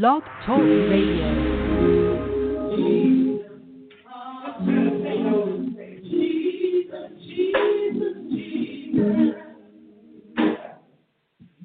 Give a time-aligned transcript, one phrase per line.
[0.00, 1.28] Blog Talk Radio.
[6.02, 8.16] Jesus, Jesus,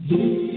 [0.02, 0.57] Jesus.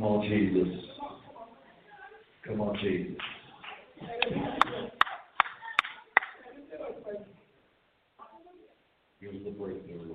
[0.00, 0.68] Come on, Jesus.
[2.46, 3.18] Come on, Jesus.
[9.20, 10.14] Give us the breakthrough.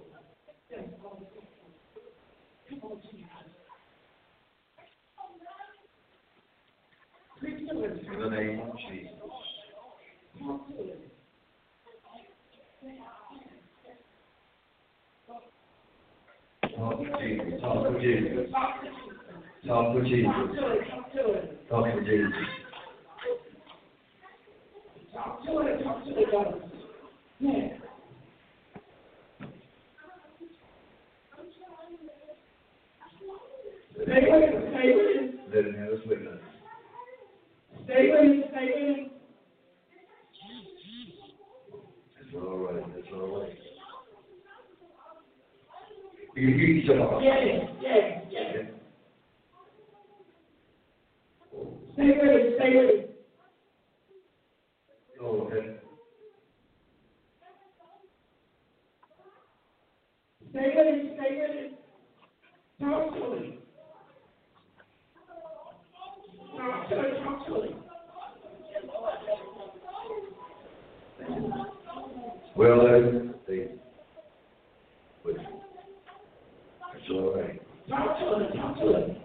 [7.51, 9.11] In the name of Jesus.
[16.75, 17.61] Talk to Jesus.
[17.61, 18.49] Talk to Jesus.
[19.67, 20.31] Talk to Jesus.
[21.69, 22.31] Talk to Jesus.
[25.11, 26.71] Talk to it, talk to it, God.
[27.39, 27.67] Yeah.
[33.93, 36.39] Stay with it, stay with it, Let him have his witness.
[37.85, 39.11] stay with it, stay with it.
[42.21, 42.83] It's all right.
[42.97, 43.57] It's all right.
[46.35, 47.45] You, you, you, Yeah,
[47.81, 48.65] yeah, yeah.
[51.95, 53.25] Stay with it, stay with it.
[55.21, 55.77] Oh, okay.
[60.49, 61.79] Stay with it, stay with it.
[62.81, 63.59] Talk to it.
[66.57, 67.71] Talk to it, talk to it.
[72.57, 73.71] Well, then, they,
[75.23, 77.61] but it's all right.
[77.87, 79.17] Talk to it, talk to it.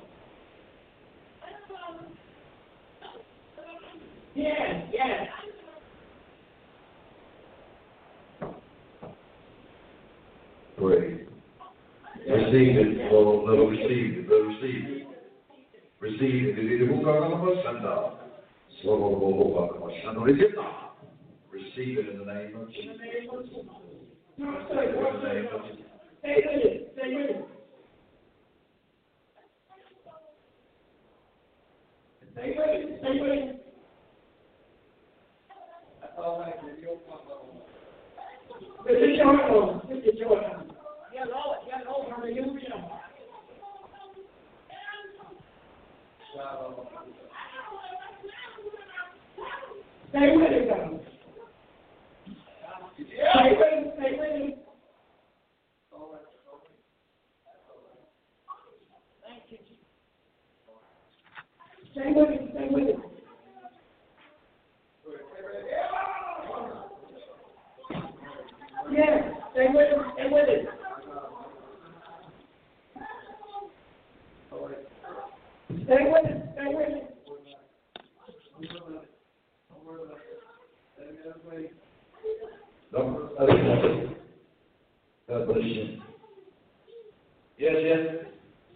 [4.35, 5.25] Yeah, yeah.
[10.79, 11.27] Pray.
[12.51, 15.07] Receive it, Lord, let us receive it, let us receive it.
[16.01, 16.81] Receive it, is
[17.87, 18.11] uh,
[20.25, 20.57] receive it.
[21.53, 22.87] Receive it in the name of Jesus.
[22.91, 23.05] In the
[24.83, 25.87] name of Jesus.
[26.19, 27.39] Stay it, stay with it.
[32.33, 33.63] Stay with it, stay with it.
[38.85, 40.71] With the joy on, with the joy on.
[41.13, 41.25] Yeah,
[41.87, 43.01] Lord, hallelujah.
[50.11, 51.01] Stay with it, God.
[52.97, 54.59] Stay with it, stay with it.
[61.93, 62.97] Stay with it, stay with it.
[68.93, 70.80] Yeah, stay with it, stay with it.
[75.91, 77.17] Stay with it, stay with it.
[82.93, 84.23] No, I think that's it.
[85.29, 86.01] God bless you.
[87.59, 87.99] Yes, yes.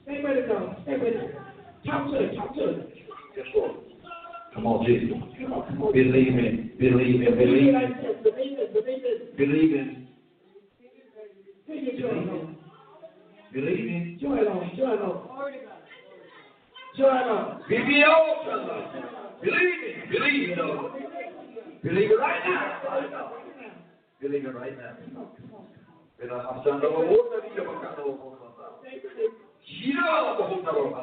[0.03, 1.35] Stay with it, God, stay with it.
[1.87, 2.95] Talk to it, talk to it.
[3.37, 3.77] Yes, Lord.
[4.53, 5.17] Come on, Jesus.
[5.39, 5.93] Come on, come on.
[5.93, 9.37] Believe in, believe in, Believe believe it in, like this, believe it, believe it.
[9.37, 10.09] believe in,
[11.69, 12.55] Take your joy, Lord.
[16.97, 17.05] Believe in.
[17.05, 18.87] Joy, Lord, joy, Lord.
[19.43, 20.93] Believe it, believe it, Lord.
[21.83, 23.33] Believe it right now.
[24.21, 24.97] Believe it right now.
[26.17, 28.41] Pero pasando la boca, dice, pasando la boca.
[29.65, 31.03] Gira la boca, boca.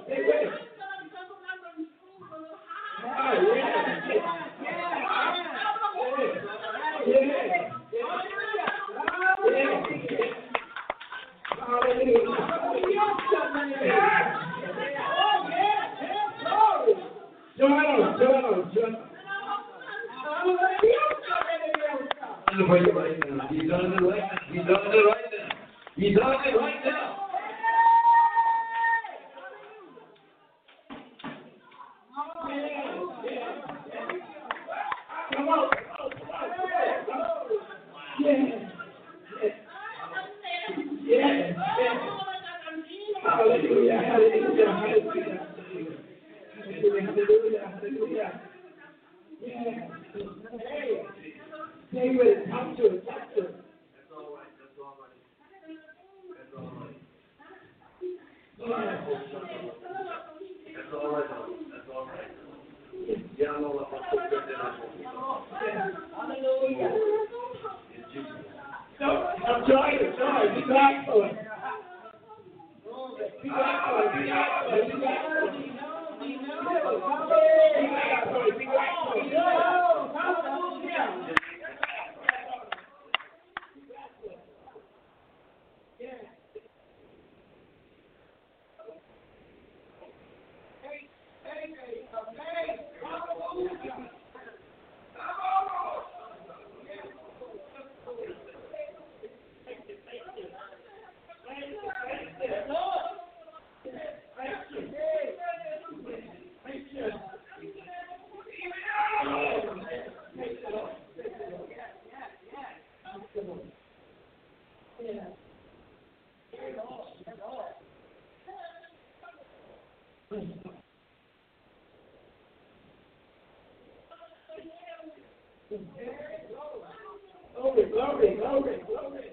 [127.91, 129.29] Glory, glory, glory, glory.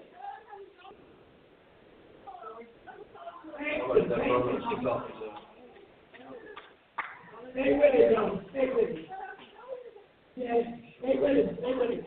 [3.89, 5.39] Let that brother kick off his, uh,
[7.51, 8.45] Stay with it, John.
[8.51, 9.09] Stay with it.
[10.35, 10.65] Yes,
[10.99, 11.57] stay with it.
[11.59, 12.05] Stay with it.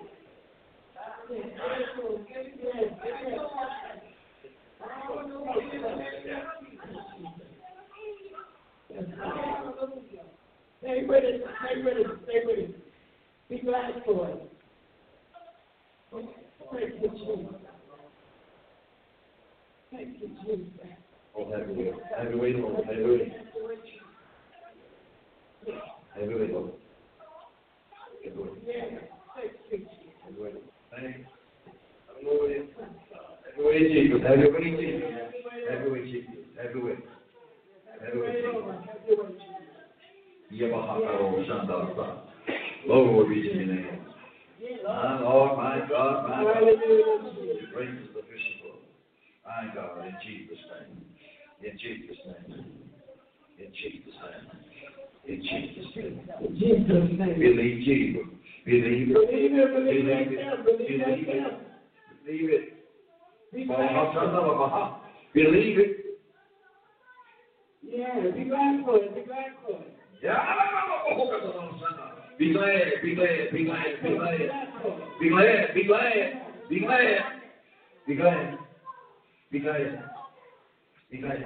[10.80, 11.44] Stay with it.
[11.60, 12.06] Stay with it.
[12.24, 12.70] Stay with it.
[13.48, 14.52] Be glad for it.
[16.12, 17.54] Thank you, Jesus.
[19.90, 20.66] Thank you, Jesus.
[21.36, 21.92] Oh, have your way.
[22.18, 22.84] Have your way, Lord.
[22.86, 23.36] Have your way.
[26.14, 26.72] Have your way, Lord.
[28.24, 28.50] Have your way.
[28.66, 28.84] Yeah.
[29.34, 29.88] Thank you, Jesus.
[30.24, 30.52] Have your way.
[30.90, 31.24] Thank you.
[32.08, 32.56] Have your way.
[33.44, 34.20] Have your way, Jesus.
[34.26, 35.02] Have your way, Jesus.
[35.70, 36.36] Have your way, Jesus.
[36.62, 36.96] Have your way.
[38.00, 39.52] Have your way, Jesus.
[40.52, 42.06] Yabahakaro Shandasa.
[42.86, 43.86] Lord, we give you name.
[44.84, 46.54] My Lord, my God, my God.
[46.54, 47.66] Hallelujah.
[47.72, 48.82] Grace is sufficient, Lord.
[49.46, 51.02] My God, in Jesus' name.
[51.62, 52.64] In Jesus' name.
[53.58, 54.46] In Jesus' name.
[55.26, 56.20] In Jesus' name.
[56.40, 57.38] In Jesus' name.
[57.38, 58.26] Believe Jesus.
[58.64, 59.14] Believe it.
[59.14, 60.66] Believe it, believe Believe it, it.
[60.66, 61.54] believe it, Believe it.
[62.26, 62.64] Believe it.
[63.52, 64.14] Be Baha glad.
[64.14, 65.00] Shandala Baha.
[65.34, 65.96] Believe it.
[67.82, 69.92] Yeah, be glad for it, be glad for it.
[70.22, 70.38] Yeah.
[72.38, 74.38] Be glad, be glad, be glad, be glad.
[75.20, 77.18] Be glad, be glad, be glad.
[78.06, 78.58] Be glad.
[79.50, 80.04] Be glad.
[81.10, 81.44] Be glad.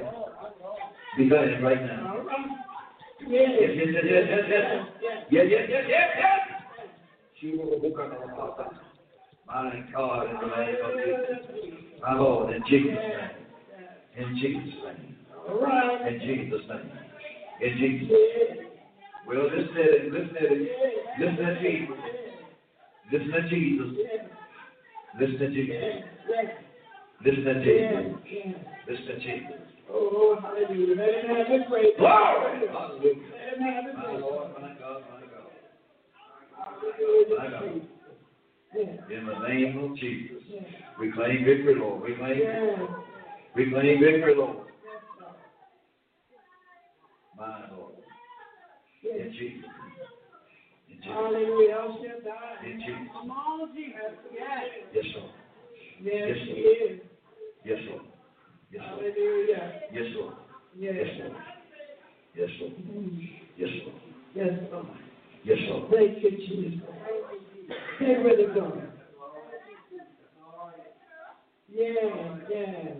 [1.16, 2.16] Be glad right now.
[2.16, 2.46] All right.
[3.28, 3.50] Yes,
[4.04, 4.15] Yeah.
[4.28, 4.64] Yes, yes,
[5.30, 5.84] yes, yes, yes.
[5.88, 6.56] Yes, yes.
[7.40, 8.70] She will hook on the Father.
[9.46, 10.92] My God, in the name of
[11.54, 11.90] Jesus.
[12.02, 13.46] My Lord, in Jesus' name.
[14.16, 15.16] In Jesus' name.
[16.06, 16.90] In Jesus' name.
[17.60, 18.68] In Jesus' name.
[19.26, 20.70] Well, listen to it, listen to it.
[21.18, 21.96] Listen to Jesus.
[23.12, 23.90] Listen to Jesus.
[25.18, 26.04] Listen to Jesus.
[27.24, 28.56] Listen to Jesus.
[28.88, 29.75] Listen to Jesus.
[29.90, 30.96] Oh, hallelujah.
[30.96, 31.62] Let him have his.
[31.68, 32.68] Glory!
[32.68, 33.14] Hallelujah.
[33.30, 34.16] Let him have his My.
[34.18, 35.52] Lord, my God, my God.
[36.56, 37.82] Hallelujah.
[38.74, 39.18] Yeah.
[39.18, 40.42] In the name of Jesus.
[41.00, 42.02] We claim victory, Lord.
[42.02, 42.86] We claim, Yeah.
[43.54, 44.66] we claim victory, Lord.
[47.38, 47.94] My Lord.
[49.02, 49.70] In Jesus.
[50.90, 51.12] In Jesus.
[51.12, 51.70] Hallelujah.
[51.70, 52.66] El Shaddai.
[52.66, 53.12] In Jesus.
[53.12, 54.12] Come on, Jesus.
[54.32, 54.64] Yes.
[54.92, 55.30] Yes, Lord.
[56.00, 57.00] Yes, Yes, Lord.
[57.64, 58.02] Yes, Lord.
[58.70, 59.12] Yes, Lord.
[59.14, 59.72] Hallelujah.
[59.92, 60.34] Yes, Lord.
[60.78, 60.94] Yes.
[60.96, 61.32] Yes, Lord.
[62.34, 62.72] Yes, Lord.
[62.72, 63.18] Mm-hmm.
[63.56, 64.00] Yes, Lord.
[64.34, 64.86] Yes, Lord.
[65.44, 65.90] Yes, Lord.
[65.92, 66.80] Thank you, Jesus.
[68.00, 68.82] With it, God.
[71.68, 72.94] Yeah, yeah.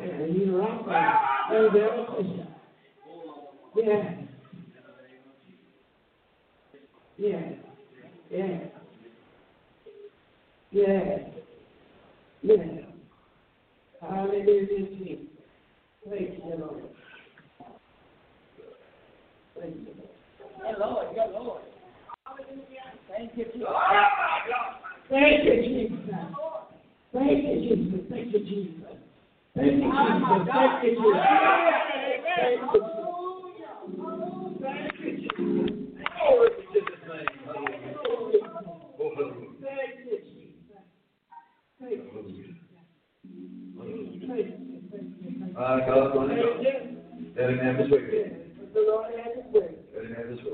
[0.00, 1.48] Yeah, you rock right.
[1.50, 2.48] And the other question.
[3.76, 4.14] Yeah.
[7.18, 7.52] Yeah.
[8.30, 8.58] Yeah.
[10.70, 11.18] Yeah.
[12.42, 12.91] Yeah.
[14.02, 15.28] Hallelujah, Jesus.
[16.08, 16.82] Thank you, Lord.
[19.58, 20.10] Thank you, Lord.
[20.64, 21.62] Yeah, Lord, yeah, Lord.
[23.08, 23.68] Thank you, Jesus.
[25.08, 26.08] Thank you, Jesus.
[27.12, 27.52] Thank you, Jesus.
[27.52, 28.02] Thank you, Jesus.
[28.10, 28.98] Thank you, Jesus.
[29.54, 31.20] Thank you, Jesus.
[32.36, 33.01] Thank you, Jesus.
[44.32, 45.28] Thank you, thank you.
[45.54, 46.62] My God, my Thank God.
[46.62, 46.72] you.
[47.36, 48.00] Let him have his way.
[48.74, 49.70] The Lord has his way.
[49.94, 50.52] Let him have his way.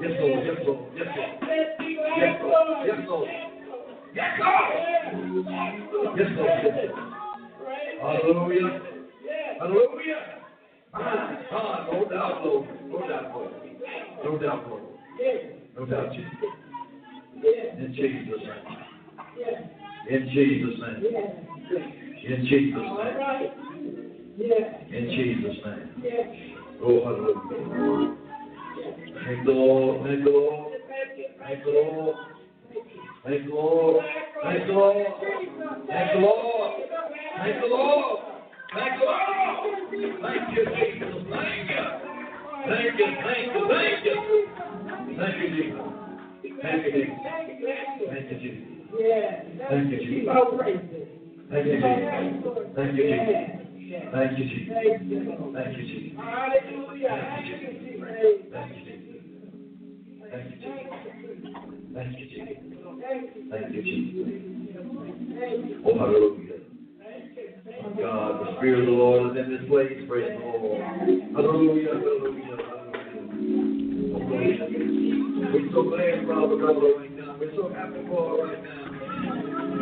[0.00, 0.02] Yes, Lord.
[0.02, 0.46] Yes, Lord.
[0.46, 0.80] Yes, Lord.
[0.94, 1.06] Yes,
[3.08, 3.28] Lord.
[4.14, 4.32] Yes,
[5.92, 6.16] Lord.
[6.16, 6.90] Yes, Lord.
[8.02, 8.70] Hallelujah.
[9.60, 10.20] Hallelujah.
[10.92, 12.68] My God, no doubt, Lord.
[12.88, 13.52] No doubt, Lord.
[14.24, 14.82] No doubt, Lord.
[15.78, 16.32] No doubt, Jesus.
[17.78, 18.82] In Jesus' name.
[20.10, 20.98] In Jesus' name.
[22.24, 23.52] In Jesus' name.
[24.90, 25.88] In Jesus' name.
[26.84, 28.16] Oh, hallelujah.
[29.24, 30.06] Thank the Lord.
[30.06, 30.72] Thank the Lord.
[31.38, 32.16] Thank the Lord.
[33.24, 34.04] Thank the Lord.
[34.42, 34.96] Thank the Lord.
[35.88, 36.72] Thank the Lord.
[37.38, 38.31] Thank the Lord.
[38.74, 39.20] Thank the Lord.
[40.22, 41.12] Thank you, Jesus.
[41.30, 41.82] Thank you.
[42.64, 43.06] Thank you.
[43.22, 43.68] Thank you.
[43.68, 44.16] Thank you.
[45.18, 45.92] Thank you, Jesus.
[46.62, 47.18] Thank you, Jesus.
[51.50, 53.36] Thank you, Thank you, Jesus.
[53.62, 54.22] Thank you, Jesus.
[54.22, 54.72] Thank you, Jesus.
[55.52, 55.82] Thank you, Jesus.
[55.82, 55.82] Thank you, Jesus.
[55.82, 56.16] Thank you, Jesus.
[58.52, 59.12] Thank you, Jesus.
[60.30, 60.80] Thank you, Jesus.
[61.92, 62.24] Thank you, Jesus.
[62.24, 62.92] Thank you, Jesus.
[63.50, 64.32] Thank you, Jesus.
[65.84, 66.51] Oh, hallelujah.
[67.82, 69.98] God, the Spirit of the Lord is in this place.
[70.08, 70.80] Praise the Lord.
[71.34, 73.02] Hallelujah, hallelujah, hallelujah.
[75.52, 77.36] We're so glad brother right now.
[77.38, 78.86] We're so happy for her right now.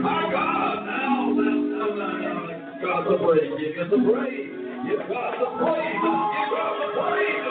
[0.00, 2.80] My God, now, now, now, now, now.
[2.80, 3.52] God the praise.
[3.60, 4.48] Give us the praise.
[4.88, 6.00] Give God the praise.
[6.00, 7.44] Give God the praise.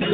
[0.00, 0.06] we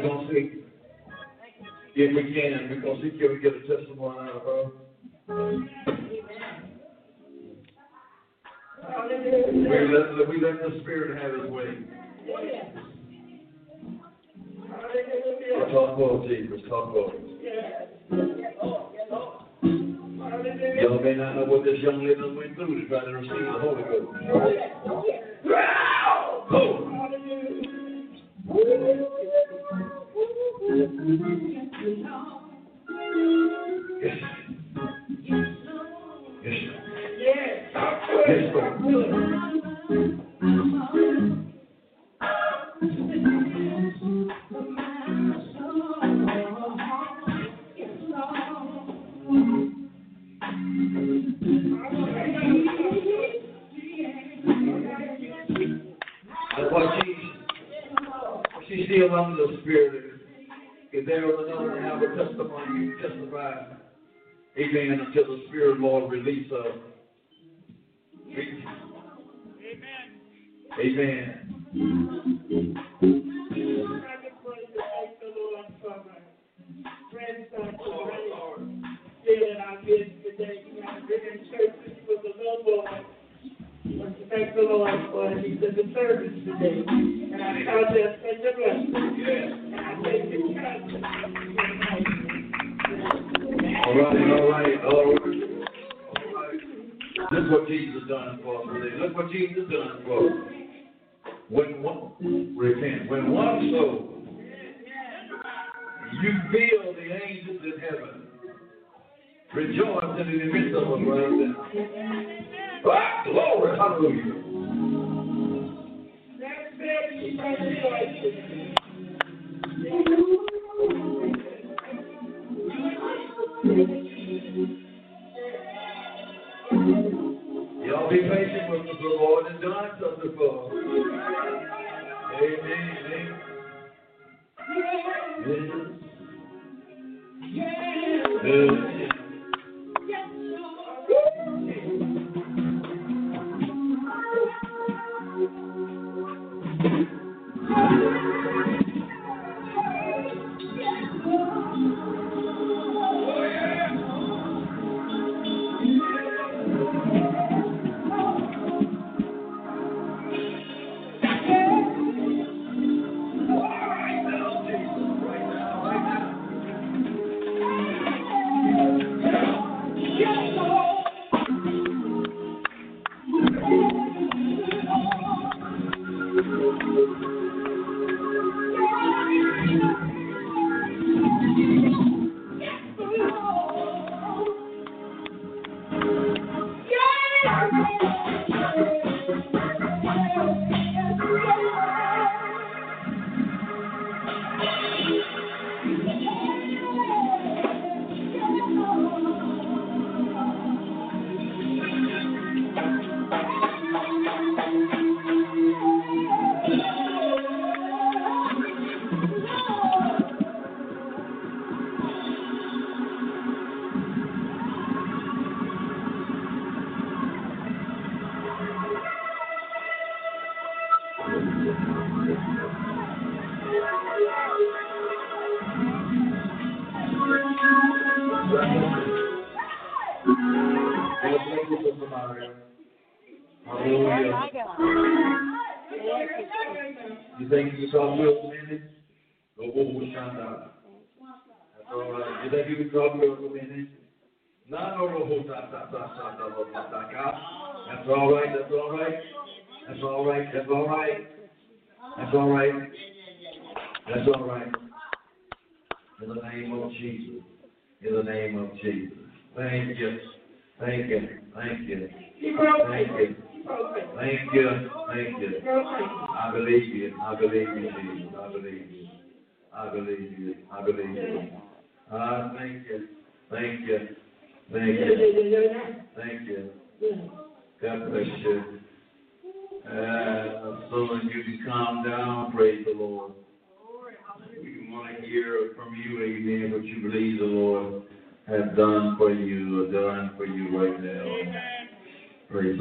[0.00, 0.64] can see
[1.96, 4.70] If we can, we're going to see if we get a testimony out of uh,
[5.28, 5.50] her.
[10.28, 12.03] We let the Spirit have his way.
[16.28, 16.60] Jesus.
[20.80, 23.58] Y'all may not know what this young lady went through to try to receive the
[23.60, 24.73] Holy Ghost.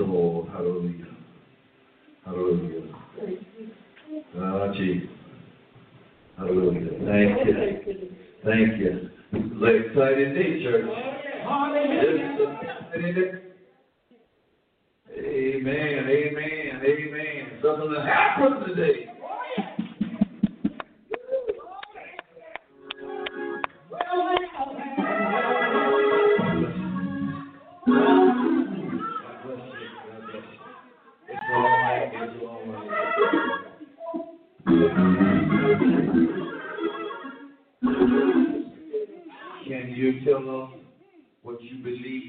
[0.06, 0.48] the Lord.
[0.50, 1.06] Hallelujah.
[2.26, 2.96] Hallelujah.
[4.40, 5.10] Ah, Jesus.
[6.38, 6.90] Hallelujah.
[7.06, 8.10] Thank you.
[8.44, 9.10] Thank you.
[9.32, 10.86] This is an exciting day, church.
[11.44, 13.42] Hallelujah.
[15.16, 16.10] Amen.
[16.10, 16.82] Amen.
[16.86, 17.60] Amen.
[17.62, 19.13] Something that happened today.
[41.84, 42.23] believe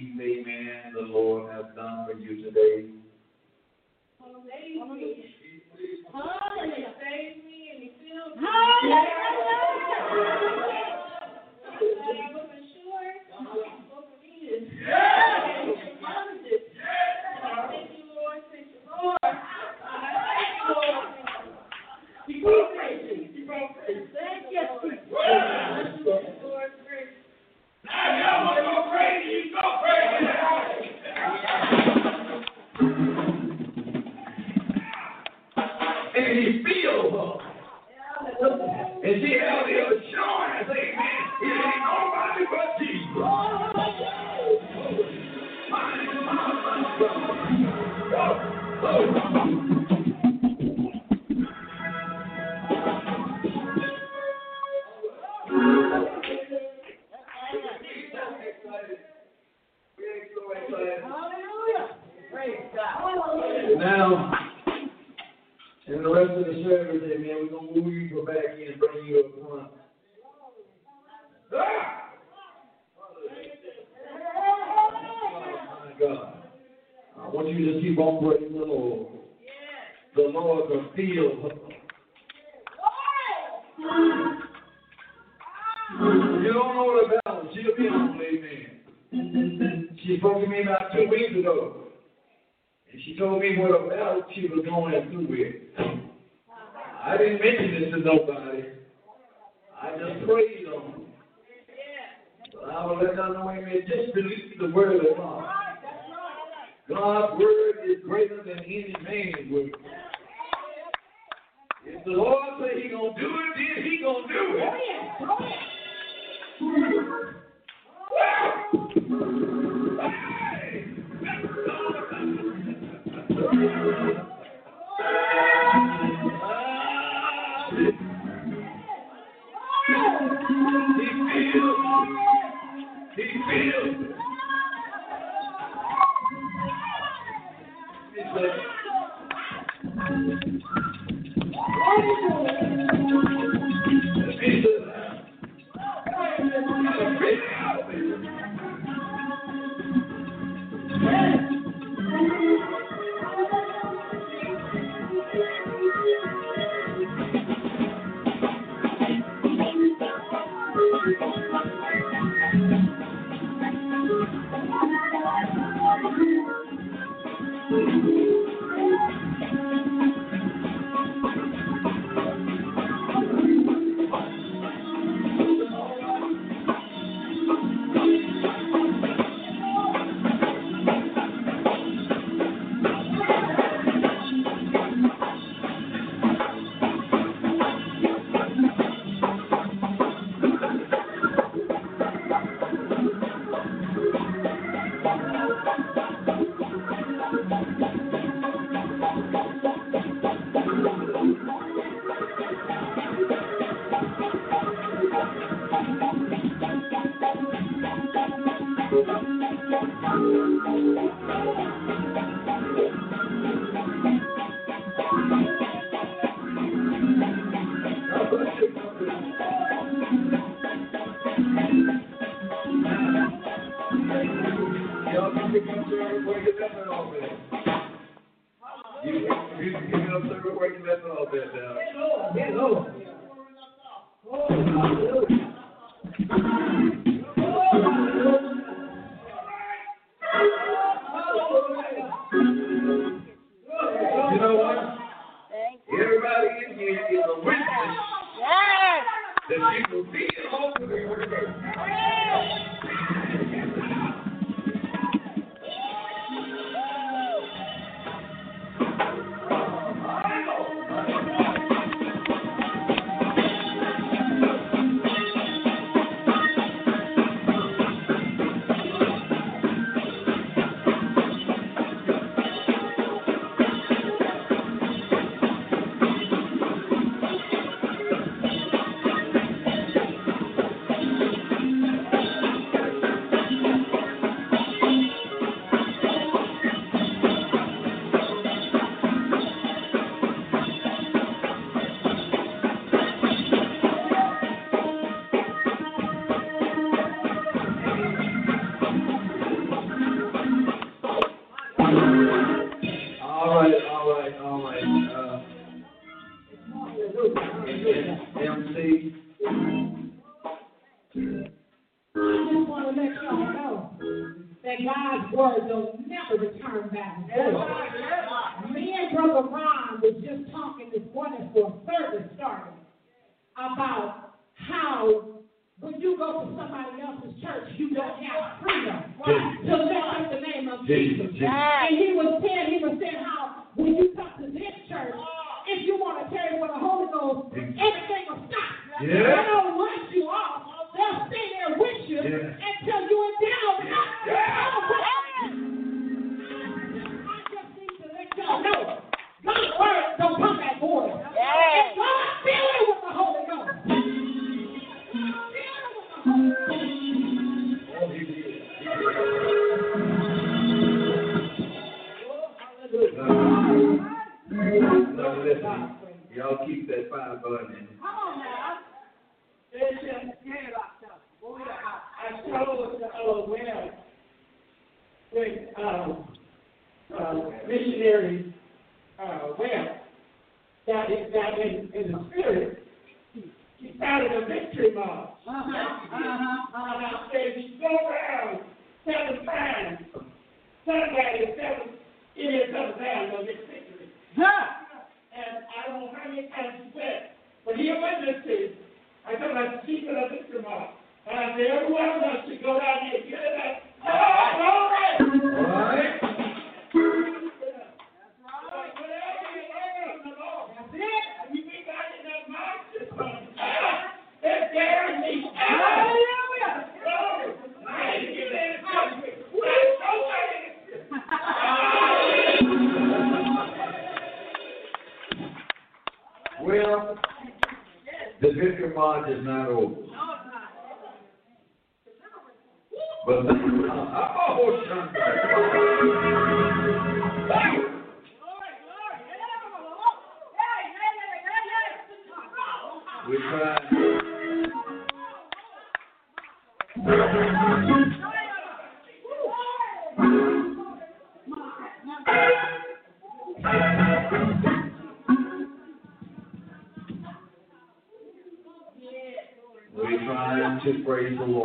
[461.24, 461.63] praise the Lord.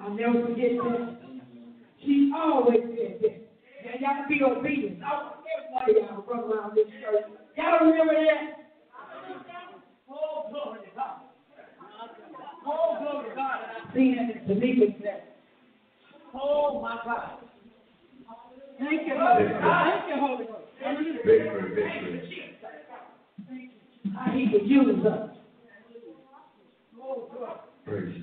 [0.00, 1.18] I'll never forget that.
[2.04, 3.48] She always said that.
[3.84, 5.02] Now y'all be obedient.
[5.02, 7.26] I want every one of y'all run around this church.
[7.56, 8.68] Y'all remember that?
[10.08, 11.20] Oh, glory to God.
[12.66, 13.58] Oh, glory to God.
[13.62, 15.20] And I've seen it in Tamika's death.
[16.34, 17.38] Oh, my God.
[18.78, 19.90] Thank you, Holy God.
[19.90, 20.68] Thank you, Holy Ghost.
[20.80, 21.14] Thank you,
[24.14, 25.30] How he could use us.
[27.00, 27.58] Oh, God.
[27.84, 28.22] Praise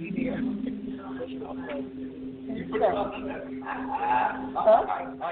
[0.00, 0.06] I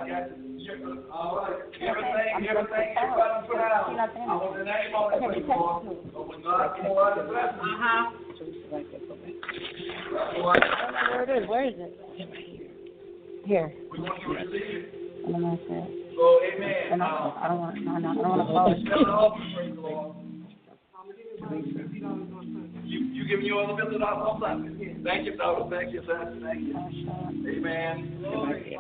[0.06, 1.04] got you.
[1.10, 3.88] All right, everything, everything, everybody put out.
[3.88, 3.92] I
[4.36, 5.32] want the name on Lord.
[6.12, 7.70] But when God, when God bless me,
[8.68, 9.16] select it for.
[10.18, 11.48] I don't know where it is.
[11.48, 11.92] Where is it?
[13.46, 13.72] Here.
[13.90, 14.84] We want you to receive it.
[15.26, 15.60] I don't know it.
[16.14, 16.92] So, amen.
[16.92, 17.04] And I,
[17.40, 17.74] I don't want.
[17.82, 18.72] No, no, I don't want to follow
[22.42, 22.47] it
[23.28, 24.96] giving you all the $50 on Sunday.
[25.04, 25.64] Thank you, daughter.
[25.70, 26.40] Thank you, son.
[26.42, 26.76] Thank you.
[27.48, 28.24] Amen.
[28.24, 28.78] Amen.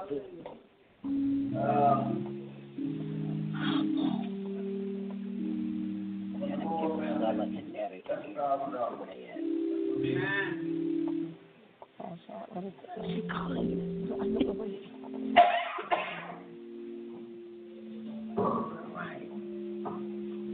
[13.04, 14.08] She calling?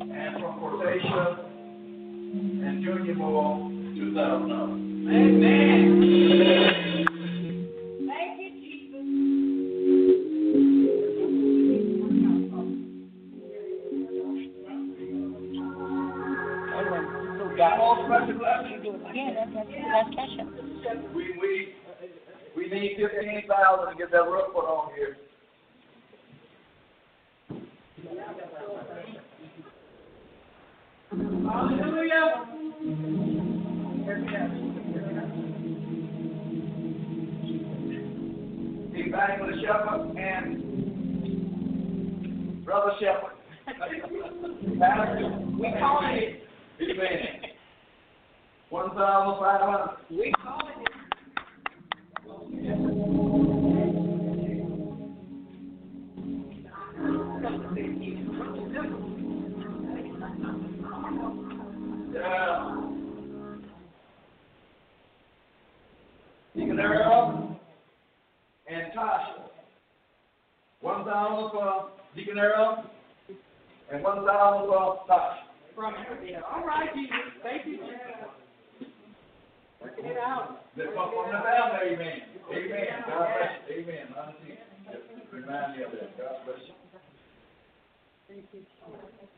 [0.00, 1.24] And from Corsatia
[2.32, 3.73] and Junior Ball.
[3.96, 5.86] Amen.
[8.08, 9.06] Thank you, Jesus.
[21.14, 21.52] We, we,
[22.56, 25.16] we need 15000 to get that roof put on here.
[31.48, 33.63] Hallelujah
[39.44, 40.64] a shepherd and
[42.64, 43.32] brother shepherd?
[45.58, 46.42] We call it.
[46.82, 47.42] Amen.
[48.70, 49.96] One thousand five hundred.
[50.10, 50.74] We call it.
[62.12, 62.83] Yeah.
[66.74, 67.60] Deacon Earl
[68.66, 69.46] and Tasha.
[70.80, 71.82] One thousand for uh,
[72.16, 72.84] Deacon Earl
[73.92, 75.36] and one thousand for uh, Tasha.
[75.76, 75.94] From
[76.24, 77.14] here, all right, Jesus,
[77.44, 78.90] thank you, Jesus.
[79.80, 80.64] Working it out.
[80.76, 82.22] Lift up on the family, amen.
[82.50, 83.04] Amen.
[83.06, 83.82] God bless you.
[83.82, 84.06] Amen.
[84.18, 84.58] Honestly,
[84.90, 86.18] just remind me of that.
[86.18, 86.74] God bless you.
[88.30, 88.54] I got it.
[88.86, 89.32] Oh, uh, amen, amen.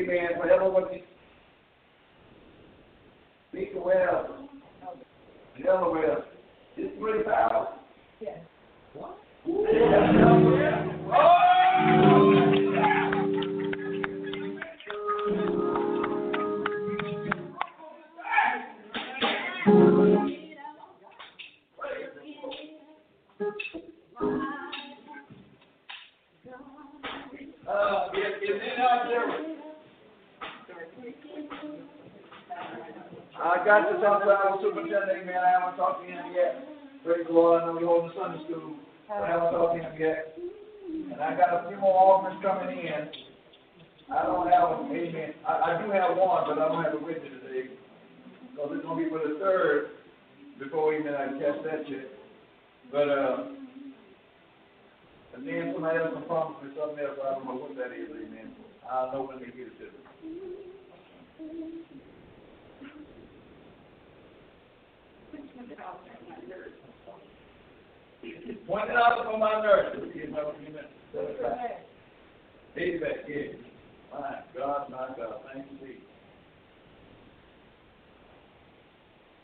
[0.00, 0.38] Amen.
[0.38, 1.02] Whatever what you
[3.52, 4.48] speak well,
[5.62, 6.24] Delaware,
[6.76, 7.74] it's three thousand.
[8.20, 8.38] Yes.
[8.94, 9.18] What?
[9.46, 10.39] Uh,
[33.40, 35.40] I got to talk to our superintendent, man.
[35.40, 36.60] I haven't talked to him yet.
[37.04, 37.62] Praise the Lord.
[37.62, 38.76] I know we're holding Sunday school.
[39.08, 40.36] I haven't talked to him yet.
[41.12, 43.08] And I got a few more offerings coming in.
[44.12, 45.32] I don't have, a- amen.
[45.48, 47.70] I, I do have one, but I don't have a witness today.
[48.50, 49.96] Because it's gonna be for the third
[50.58, 52.10] before even I catch that yet.
[52.92, 53.36] But, uh,
[55.32, 57.16] and then somebody else can promise me something else.
[57.24, 58.52] I don't know what that is, amen.
[58.90, 60.00] I'll know when they get it to me.
[68.66, 69.96] Twenty dollars for my nurse.
[72.76, 73.52] Amen, yeah.
[74.12, 76.02] My God, my God, thank you, Jesus.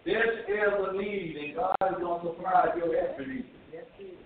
[0.04, 0.14] This
[0.48, 3.44] is a need, and God is going to supply your every.
[3.72, 4.16] Yes, He is.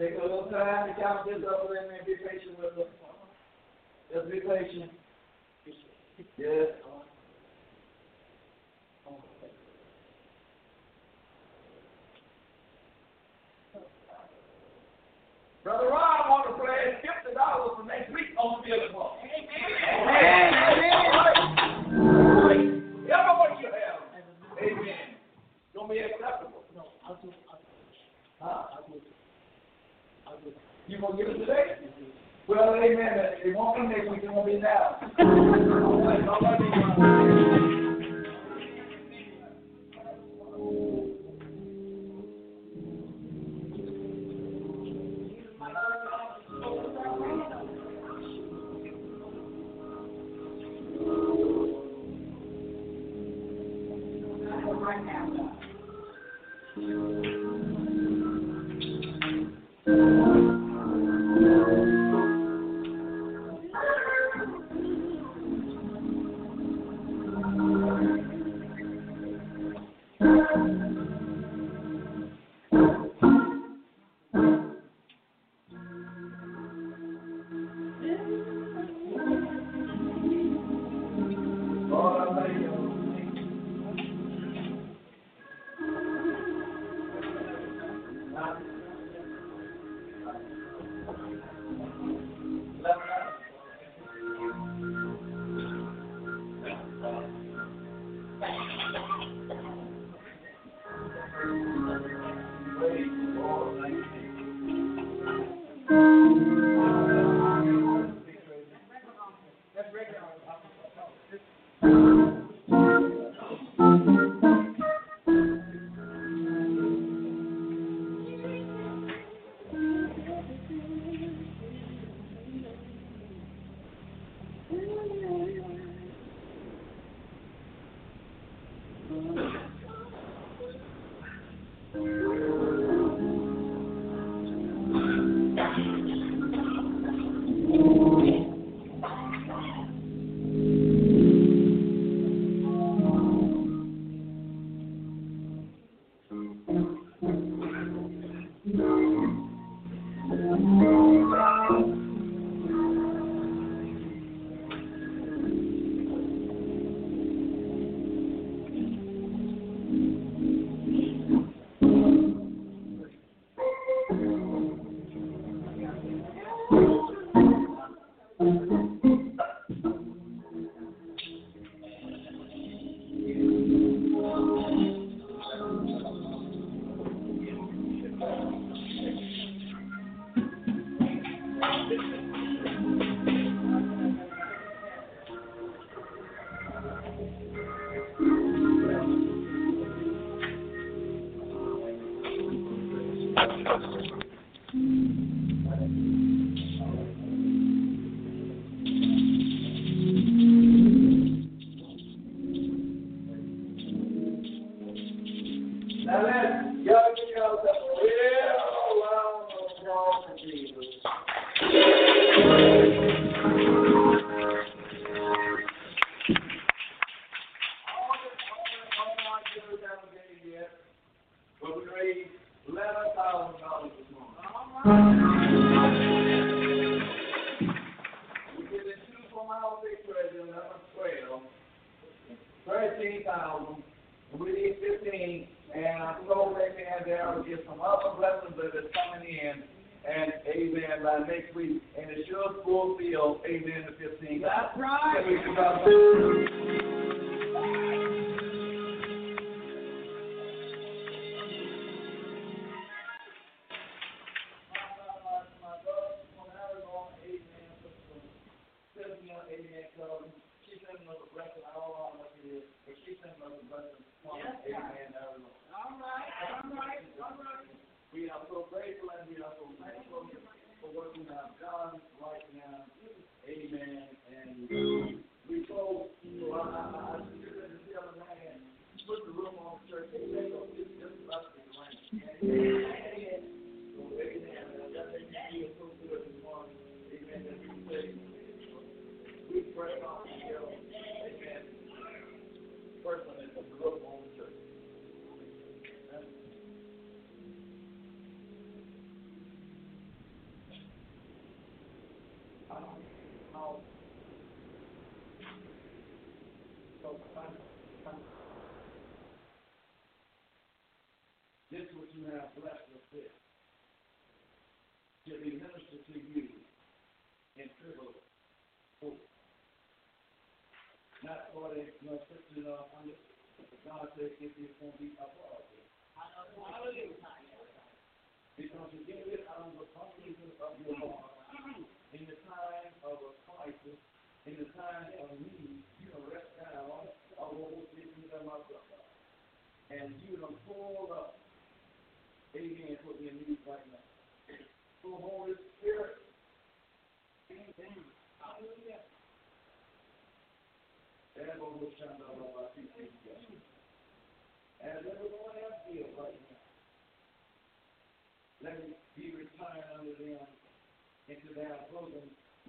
[0.00, 2.88] Take a little time to count this up with them and be patient with them.
[4.14, 4.90] Just be patient.
[6.38, 6.68] Yes.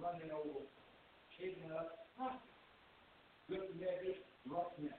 [0.02, 0.66] Running over,
[1.38, 2.10] shaking up,
[3.46, 4.18] good measures,
[4.50, 4.98] roughness.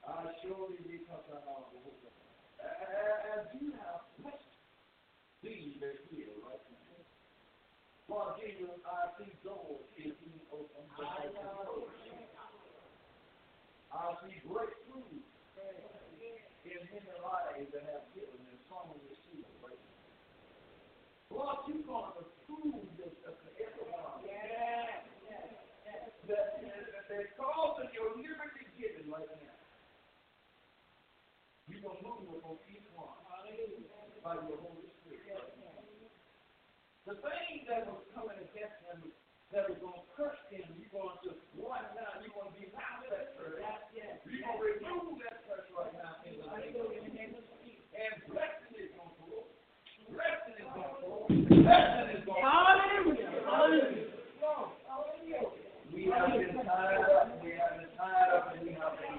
[0.00, 2.14] I surely uh, because I know the hope of
[2.64, 4.56] As you have touched
[5.44, 7.04] these that here right now.
[8.08, 10.88] Lord Jesus, I see doors is being opened.
[13.92, 15.04] I see breakthrough
[16.64, 20.00] in many lives that have given and some received right now.
[21.30, 23.30] Lord, you're going to prove this to
[23.62, 24.26] everyone.
[24.26, 25.06] Yeah.
[26.26, 27.30] That, that they're
[28.00, 29.60] your liberty given right now.
[31.68, 33.12] You're going to move on each one
[34.24, 35.52] by your Holy Spirit.
[37.04, 39.12] The thing that was coming against them
[39.52, 42.72] that was going to crush them, you're going to one now, you're going to be
[42.72, 43.60] out of that curse.
[44.24, 46.48] You're going to remove that curse right now in the
[47.12, 47.84] name of Jesus.
[47.92, 49.44] And blessing is going to flow.
[50.08, 51.28] Blessing is going to flow.
[51.28, 54.00] Blessing is going to flow.
[55.90, 59.18] We have been tied up, we have been tied up, and we have been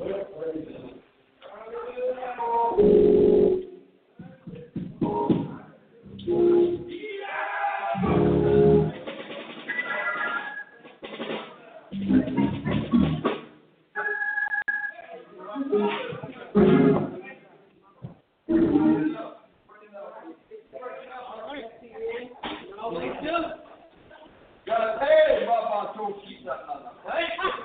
[0.00, 0.30] That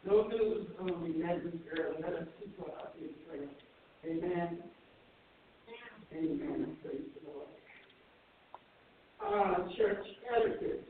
[0.06, 2.56] No news on the Earl, let us keep.
[4.06, 4.60] Amen.
[6.14, 7.48] Amen, praise the Lord.
[9.20, 10.06] Uh, church
[10.36, 10.84] etiquette.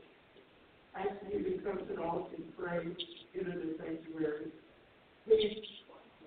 [0.94, 2.78] Ask you to come to the altar and pray,
[3.38, 4.52] enter the sanctuary.
[5.26, 5.64] Please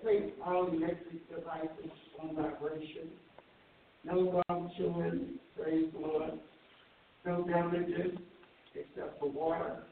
[0.02, 3.08] place all electric devices on vibration.
[4.04, 4.42] No
[4.76, 6.32] children, praise the Lord.
[7.24, 8.18] No beverages
[8.74, 9.84] except for water.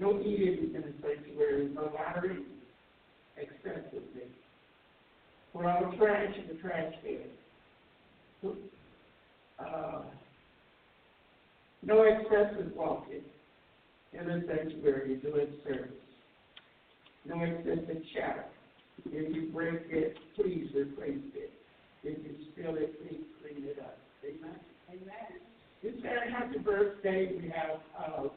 [0.00, 2.38] No eating in the sanctuary, no lottery
[3.36, 4.28] excessively.
[5.52, 8.52] For our trash in the trash can.
[9.58, 10.02] Uh,
[11.82, 13.20] no excessive walking
[14.14, 15.92] in the sanctuary during service.
[17.26, 18.46] No excessive chatter.
[19.04, 21.52] If you break it, please replace it.
[22.04, 23.98] If you spill it, please clean it up.
[24.24, 24.60] Amen.
[24.88, 25.40] Amen.
[25.82, 27.32] This very happy birthday.
[27.36, 28.28] We have uh,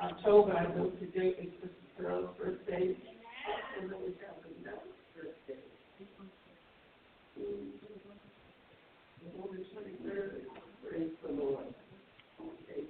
[0.00, 0.52] October.
[0.52, 2.96] I know today is Sister Pearl's birthday.
[3.80, 5.62] And then we have another birthday.
[9.24, 10.46] November twenty-third.
[10.88, 11.66] Praise the Lord.
[12.40, 12.82] Okay,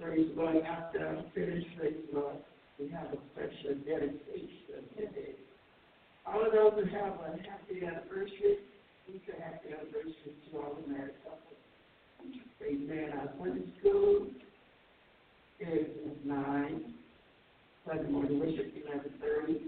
[0.00, 0.56] Praise the Lord.
[0.64, 2.36] After I finish, praise the Lord,
[2.78, 5.36] we have a special dedication today.
[6.26, 8.64] All of those who have a happy anniversary,
[9.08, 11.60] we say happy anniversary to all the married couples.
[12.64, 13.12] Amen.
[13.12, 14.26] Our Sunday school
[15.60, 15.86] is
[16.24, 16.94] nine.
[17.86, 19.62] Sunday morning worship eleven thirty.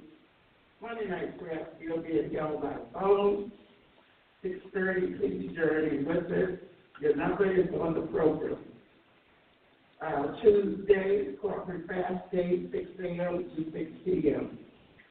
[0.80, 3.52] Monday night prayer will be at y'all by phone.
[4.42, 6.58] Six thirty, please journey with us.
[7.00, 8.58] Your number is on the program.
[10.04, 14.58] Uh, Tuesday, corporate fast day, six AM to six PM.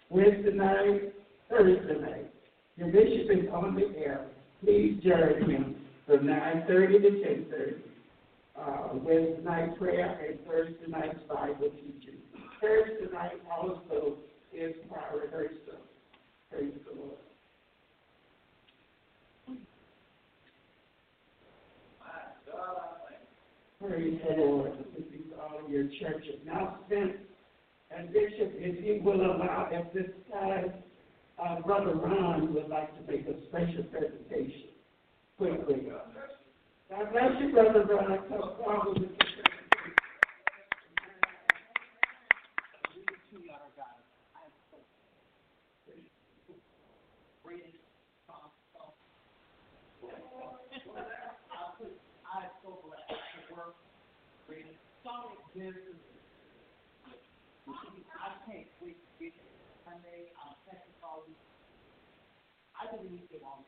[0.10, 1.14] Wednesday night,
[1.49, 2.31] Thursday night.
[2.77, 4.27] Your bishop is on the air.
[4.64, 5.76] Please join him
[6.06, 7.81] from nine thirty to ten thirty.
[8.66, 12.18] Uh, Wednesday night prayer and Thursday night Bible teaching.
[12.60, 14.16] Thursday night also
[14.54, 15.84] is choir rehearsal.
[16.52, 17.18] Praise the Lord.
[23.80, 24.72] Praise the Lord.
[24.98, 27.20] This is all your church announcements.
[27.96, 30.74] And Bishop, if you will allow at this time,
[31.38, 34.70] uh, Brother Ron would like to make a special presentation
[35.38, 35.88] quickly.
[36.90, 37.84] God bless you, Brother
[53.45, 53.74] your
[58.26, 59.34] I can't wait to get
[59.86, 60.56] Sunday, I'm uh,
[61.26, 61.36] these.
[62.78, 63.66] I believe they want.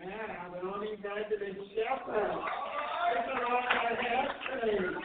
[0.00, 2.32] Man, I'm the only resident shepherd.
[2.32, 4.32] That's all I have
[4.64, 4.96] to.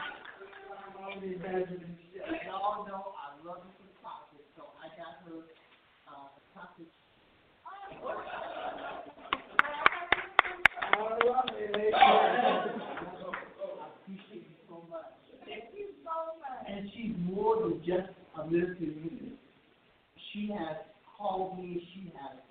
[0.72, 2.40] I'm only resident shepherd.
[2.48, 5.44] Y'all know I love you for chocolate, so I got her,
[6.08, 6.88] uh, chocolate.
[10.96, 11.92] All right, amen.
[11.92, 12.72] I
[14.00, 15.12] appreciate you so much.
[15.46, 16.72] Thank you so much.
[16.72, 19.36] And she's more than just a minister music.
[20.32, 20.78] She has
[21.18, 22.45] called me, she has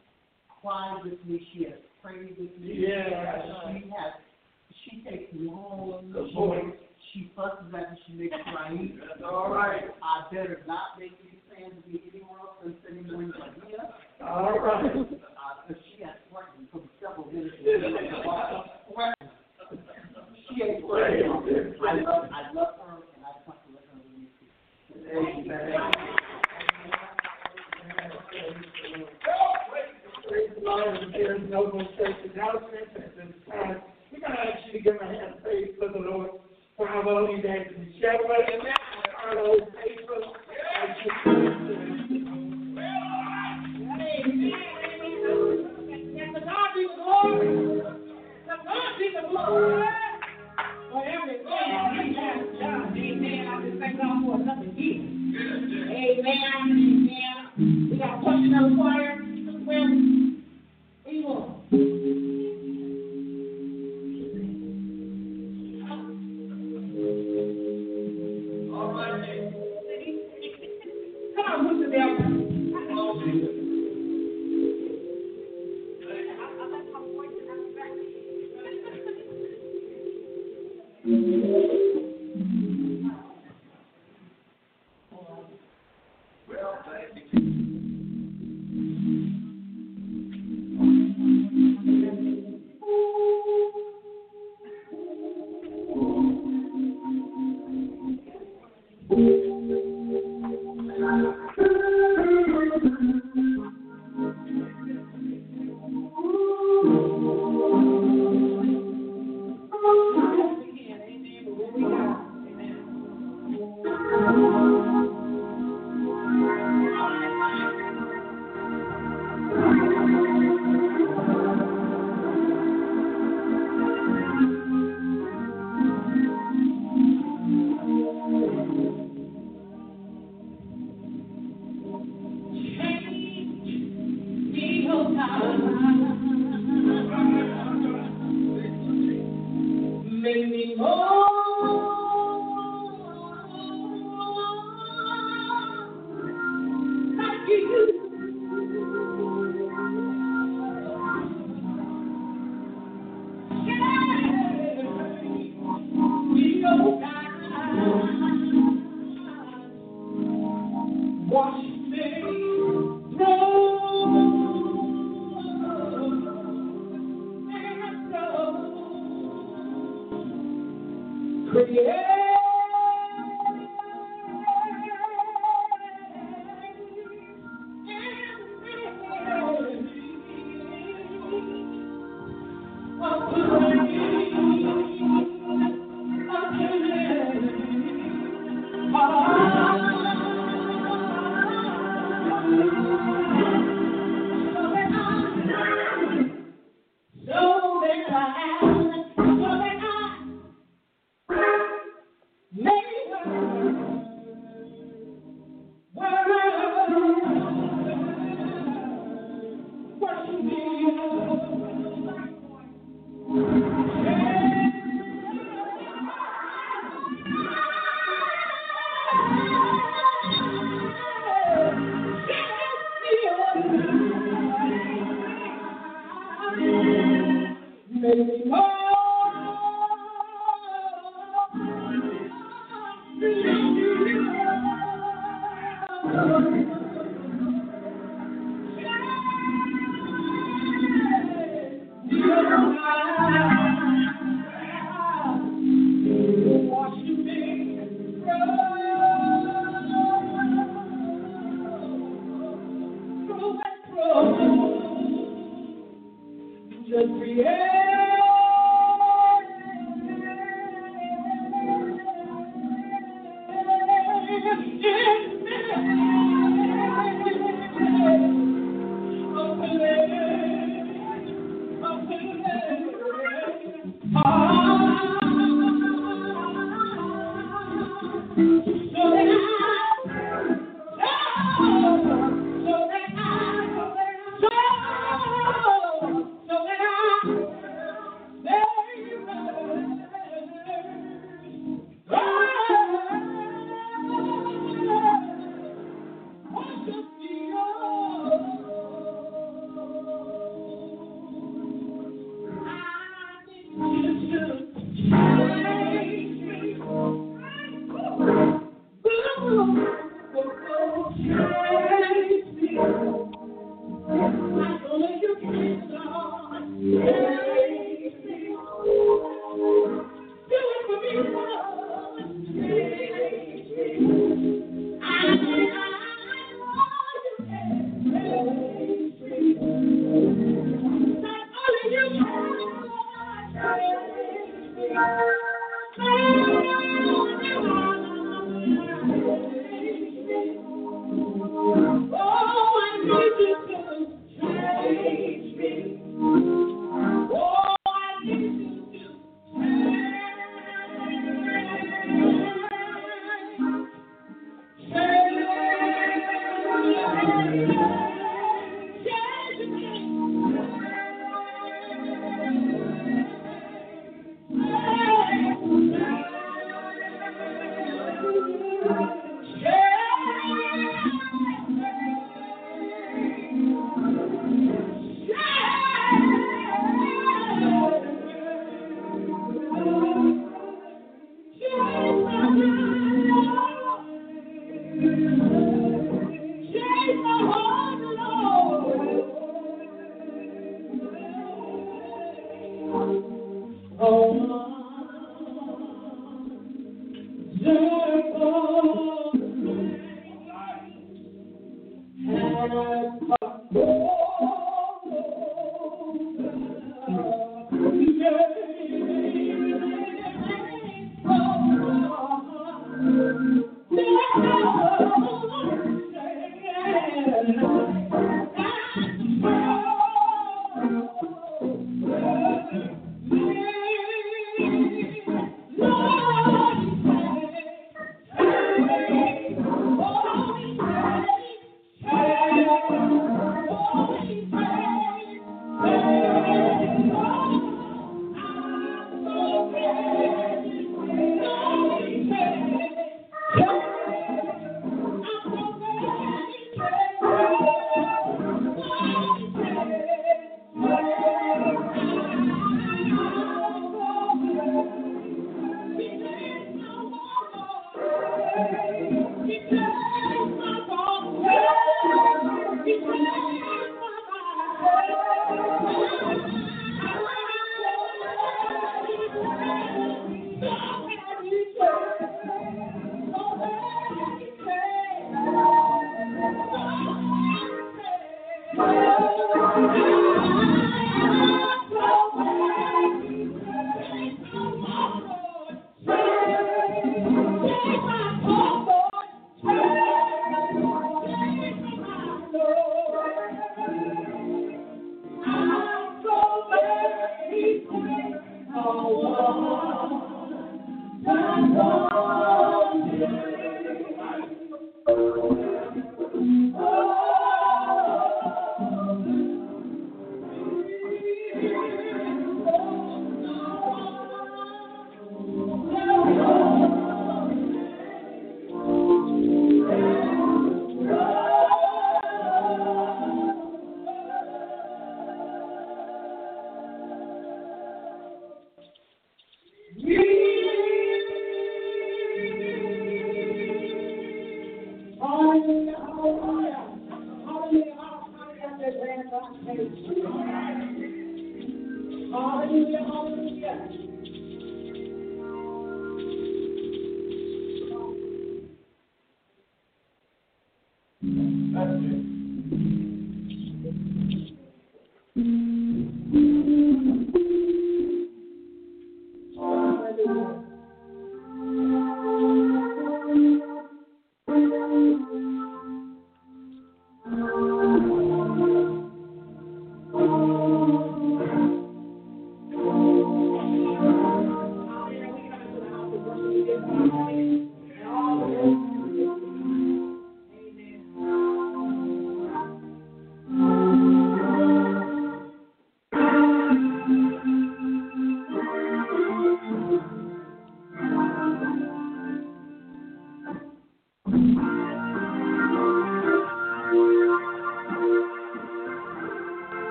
[0.64, 1.46] cried with me.
[1.52, 2.88] She has prayed with me.
[2.88, 3.42] Yeah.
[3.68, 4.14] She has.
[4.84, 5.32] She takes.
[5.32, 6.72] Good She
[7.12, 7.98] She fusses at me.
[8.06, 8.34] She makes
[8.72, 8.98] eat.
[9.24, 9.84] All right.
[10.02, 13.32] I better not make these plans to be anywhere else than sitting in
[13.68, 13.84] here.
[14.26, 14.92] All right.
[15.68, 17.56] Because she has threatened for several minutes.
[20.48, 21.76] She ain't threatened.
[21.86, 23.96] I love, I love her, and I want to let her
[29.28, 29.63] know.
[30.34, 31.14] Praise the Lord, and
[31.96, 33.78] church announcements at this time.
[34.10, 36.30] We're going to ask you to give a hand of praise for the Lord
[36.76, 38.66] for our own evangelist Shepherd and
[39.22, 40.34] our Lord faithful.
[55.90, 56.42] Amen.
[56.66, 57.88] Amen.
[57.90, 60.13] We got a question of the choir.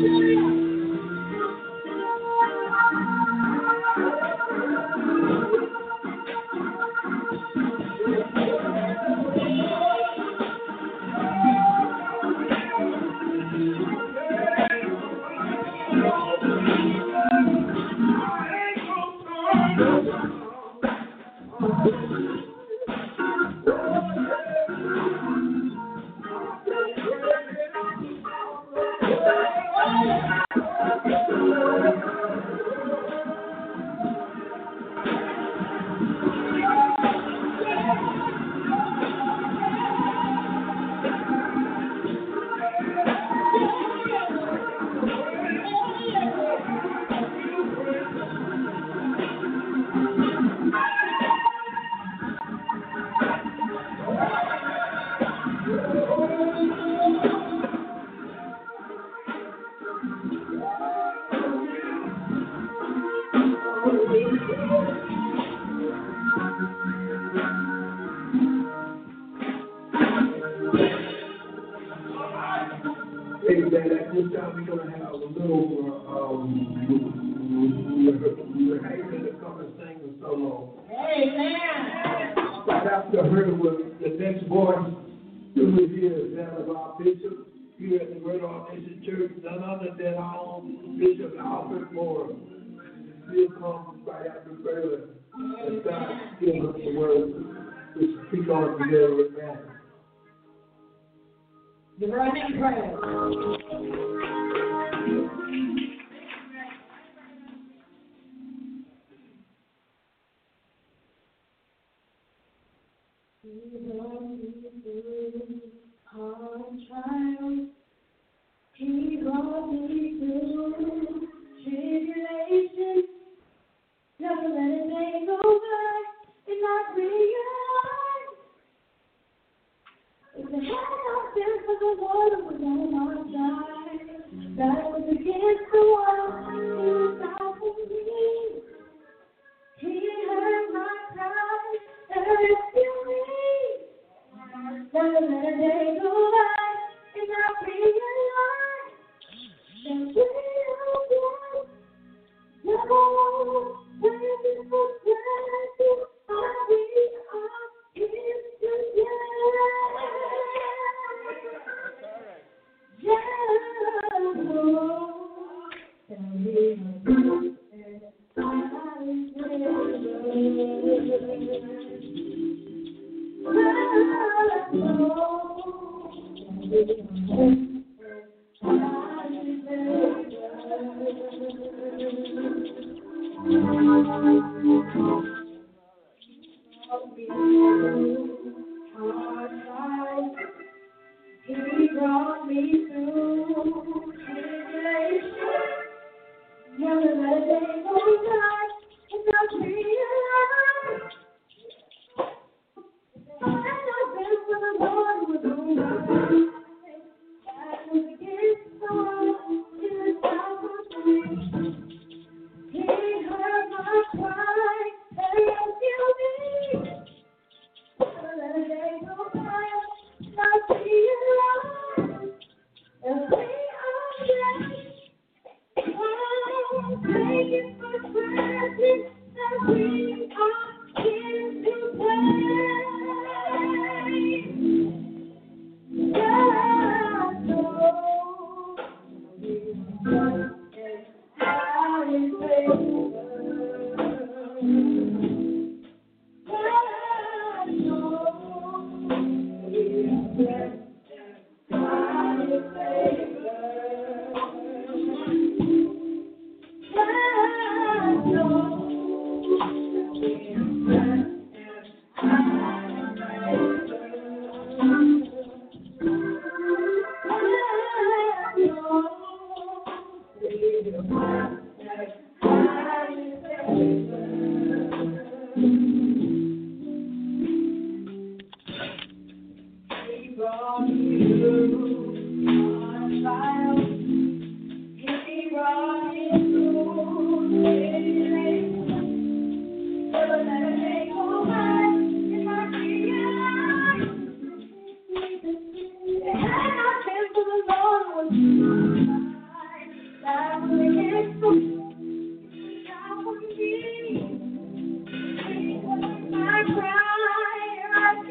[0.00, 0.59] Hallelujah.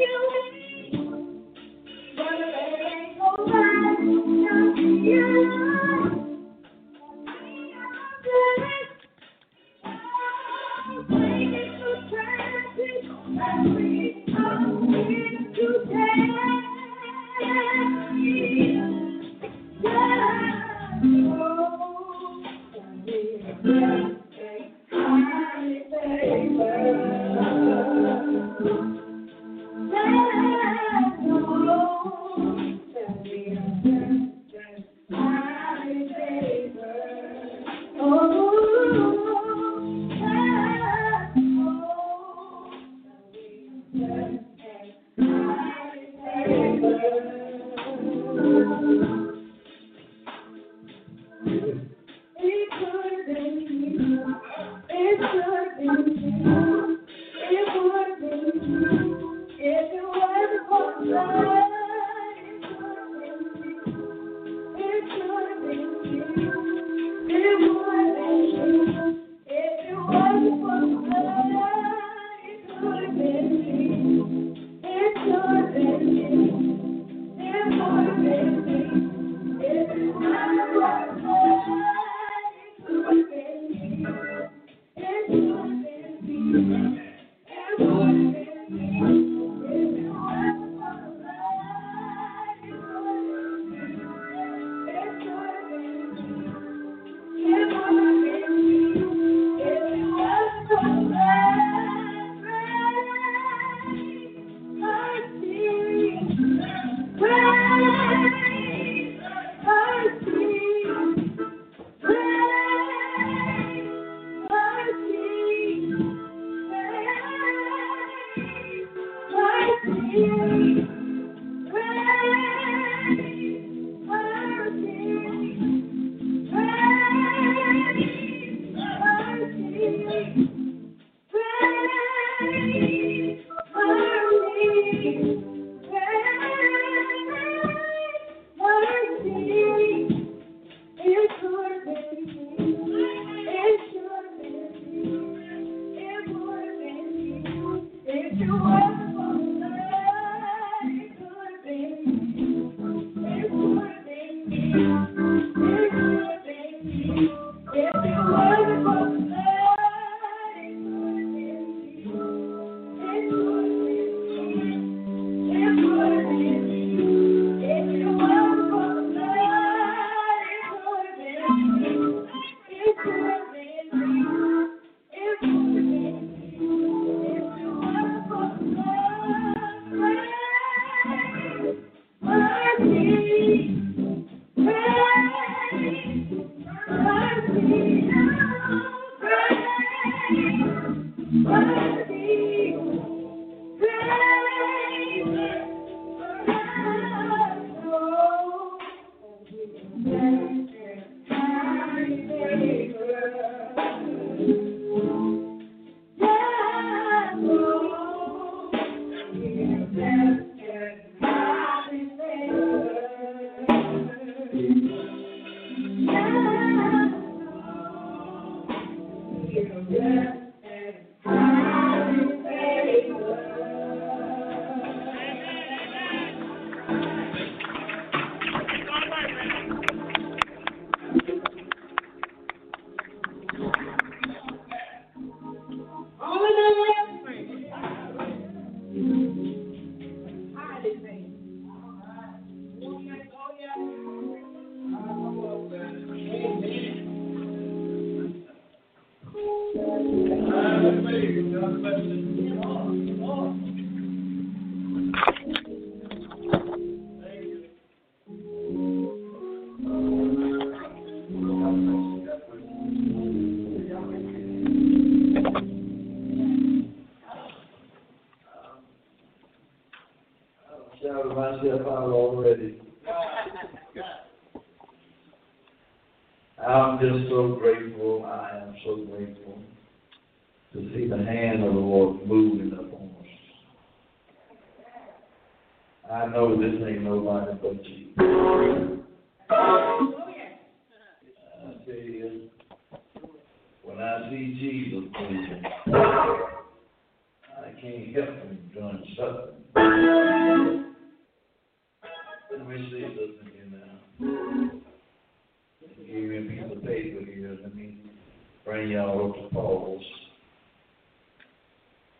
[0.10, 0.59] you.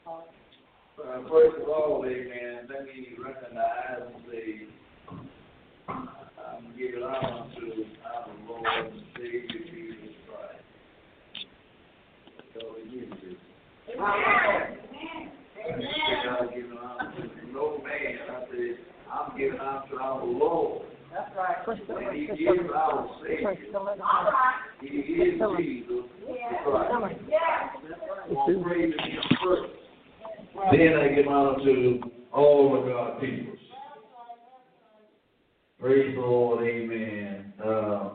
[0.10, 4.68] Uh, first of all, amen, let me recognize and say,
[5.88, 10.66] I'm giving honor to our Lord and Savior Jesus Christ.
[12.54, 13.38] So it is.
[16.30, 17.24] I'm giving honor to
[17.54, 18.18] no man.
[18.30, 18.78] I said,
[19.12, 20.82] I'm giving honor to our Lord.
[21.14, 21.58] That's right.
[21.68, 23.56] And he is our Savior.
[24.82, 26.06] He is Jesus
[26.66, 26.92] Christ.
[28.30, 29.79] Well, praise him first.
[30.72, 32.02] Then I give honor to
[32.34, 33.54] all of God people.
[35.80, 37.54] Praise the Lord, amen.
[37.64, 38.10] Uh,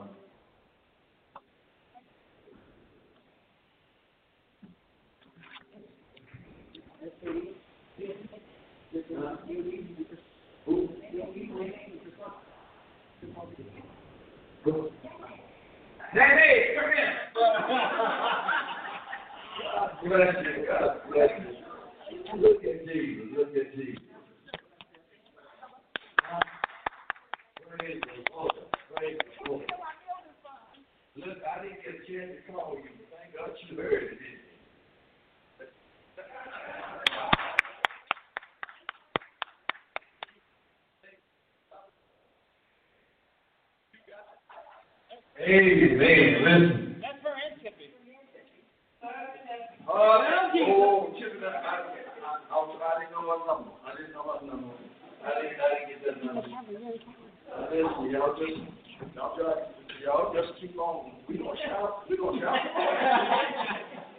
[16.75, 17.15] come here.
[17.35, 17.45] God
[20.05, 20.67] bless you.
[20.67, 21.74] God bless you.
[22.13, 23.25] Look at Jesus.
[23.37, 24.03] Look at Jesus.
[27.79, 28.53] Praise the Lord.
[28.95, 29.65] Praise the Lord.
[31.17, 32.91] Look, I didn't get a chance to call you.
[33.11, 34.19] Thank God you heard it.
[45.41, 46.45] Amen.
[46.45, 46.97] Listen.
[47.03, 47.61] That's for Aunt
[49.87, 51.94] Oh, Chippy
[58.11, 58.59] y'all just,
[59.15, 59.61] y'all just,
[60.05, 61.13] y'all just keep on.
[61.29, 62.05] We gonna shout.
[62.09, 62.55] We gonna shout.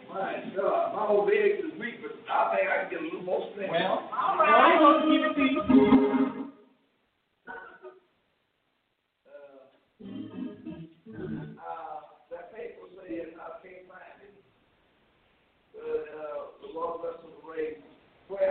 [0.08, 3.22] My God, my old legs is weak, but I think I can get a little
[3.22, 3.72] more strength.
[3.72, 5.02] Well, all right.
[5.02, 6.25] To give it to you.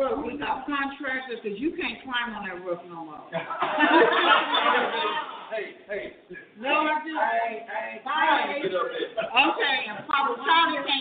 [0.00, 0.24] roof?
[0.24, 3.20] We got contractors, cause you can't climb on that roof no more.
[5.50, 6.14] Hey, hey.
[6.62, 7.18] No, I just.
[7.18, 8.14] I ain't, I ain't Bye.
[8.14, 9.10] trying to get up there.
[9.50, 10.99] Okay, Charlie can't get up there.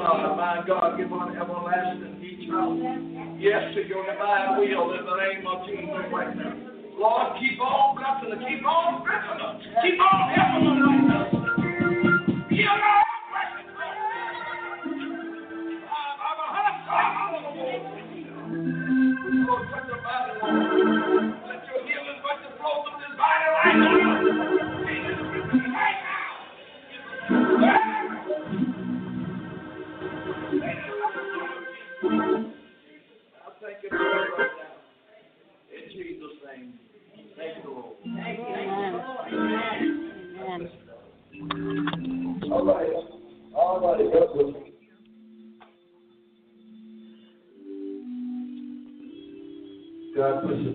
[0.00, 3.36] God, my God, give on everlasting eternal.
[3.38, 6.56] Yes, to your divine will in the name of Jesus right now.
[6.96, 8.40] Lord, keep on blessing her.
[8.48, 9.60] Keep on blessing her.
[9.82, 12.99] Keep on helping her right now.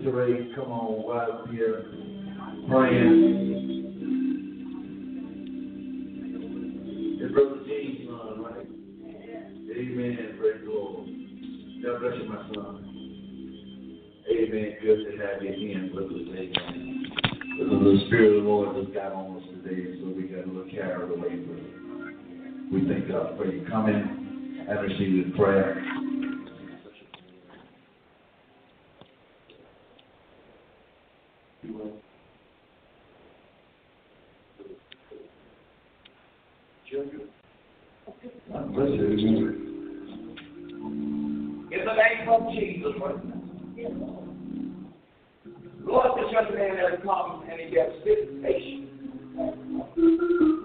[0.06, 0.53] Terray.
[0.53, 1.86] Come on, right up here.
[2.69, 3.65] Praying.
[7.22, 8.68] It's Brother Gene's son, right?
[9.76, 10.38] Amen.
[10.40, 11.10] Praise the Lord.
[11.84, 12.76] God bless you, my son.
[14.30, 14.69] Amen.
[14.84, 16.11] Good to have you again with us.
[17.57, 20.48] Because the Spirit of the Lord just got on us today, so we got a
[20.48, 21.72] little carried away with it.
[22.72, 25.82] We thank God for you coming and receiving prayer.
[36.95, 38.44] God bless you.
[38.56, 38.72] In
[41.72, 42.94] the name of Jesus.
[45.84, 48.86] Lord, this young man has come and he has been patient.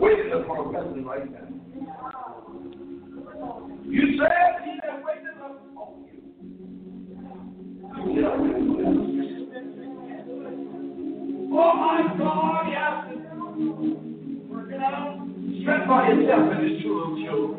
[0.01, 1.49] Waiting for a blessing right now.
[3.85, 6.19] You said he that waiteth upon you.
[11.53, 12.95] Oh my God, yes.
[14.49, 15.30] Work it out.
[15.70, 17.22] Stand by yourself and his children.
[17.22, 17.55] Your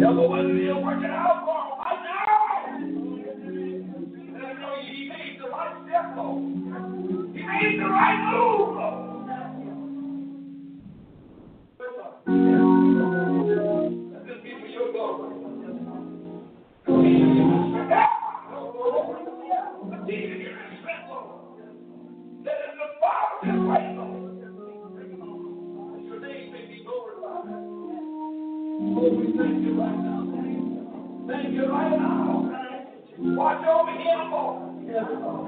[0.00, 2.32] Devil, whether you're working out for him right now.
[4.32, 6.42] Let know he made the right step, Lord.
[7.34, 8.77] He made the right move,
[29.38, 30.18] thank you right now.
[31.28, 32.50] Thank you right now.
[33.18, 34.68] Watch over him, Lord.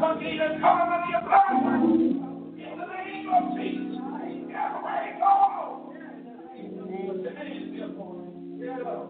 [0.01, 1.51] Continue to cover him with your blood.
[1.51, 3.99] In the name of Jesus.
[4.55, 5.71] Have a way, Lord.
[7.25, 8.21] The name be upon
[8.85, 9.09] Lord.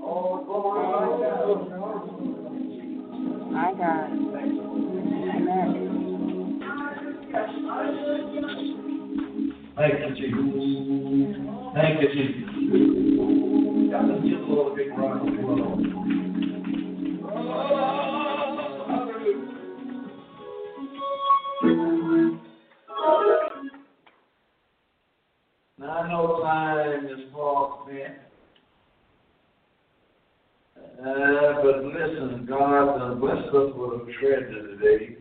[0.00, 0.82] Oh, glory.
[3.52, 4.06] My God.
[5.38, 5.68] Amen.
[9.76, 11.57] Thank you, Jesus.
[11.78, 12.50] Thank you, Jesus.
[12.72, 12.78] The
[14.48, 15.78] Lord a big of applause.
[22.90, 23.68] Oh.
[25.78, 28.14] Now, I know time is far spent.
[30.98, 35.16] Uh, but listen, God has blessed us with a treasure today.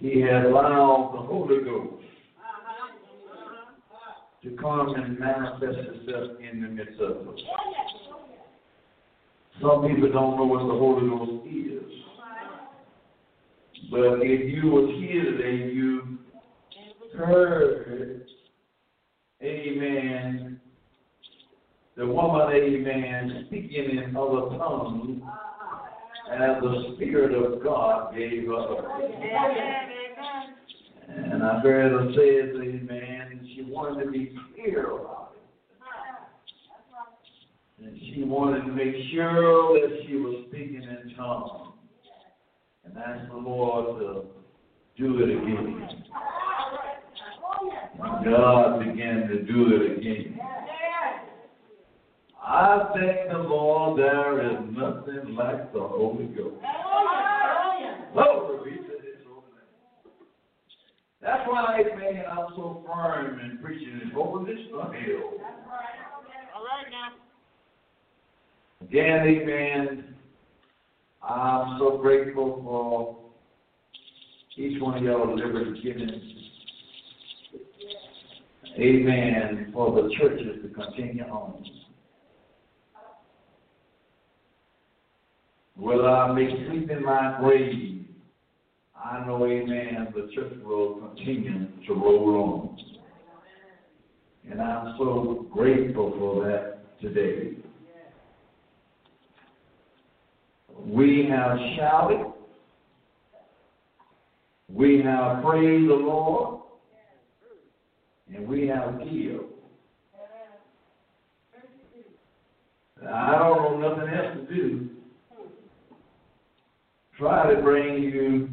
[0.00, 1.95] He has allowed the Holy Ghost
[4.46, 7.40] to come and manifest itself in the midst of us.
[9.60, 11.92] Some people don't know what the Holy Ghost is.
[13.90, 16.18] But if you were here today, you
[17.16, 18.26] heard,
[19.42, 20.60] amen,
[21.96, 25.22] the woman, amen, speaking in other tongues
[26.30, 29.95] as the Spirit of God gave her.
[31.08, 35.42] And I heard her say, amen, she wanted to be clear about it.
[37.84, 41.74] And she wanted to make sure that she was speaking in tongues.
[42.84, 44.22] And asked the Lord to
[44.96, 46.04] do it again.
[48.02, 50.38] And God began to do it again.
[52.42, 56.62] I thank the Lord there is nothing like the Holy Ghost.
[58.12, 60.14] Glory be to his holy name.
[61.26, 65.00] That's why, man, I'm so firm in preaching this over his holiness
[66.54, 67.08] All right now.
[68.80, 70.14] Again, amen.
[71.28, 73.16] I'm so grateful for
[74.56, 76.22] each one of y'all liberty giving.
[78.78, 79.70] Amen.
[79.74, 81.64] For the churches to continue on.
[85.74, 87.95] Whether I may sleep in my grave,
[89.04, 92.78] I know, amen, the church will continue to roll on.
[94.50, 97.56] And I'm so grateful for that today.
[100.84, 102.32] We have shouted.
[104.68, 106.62] We have praised the Lord.
[108.34, 109.52] And we have killed.
[113.08, 114.88] I don't know nothing else to do.
[117.18, 118.48] Try to bring you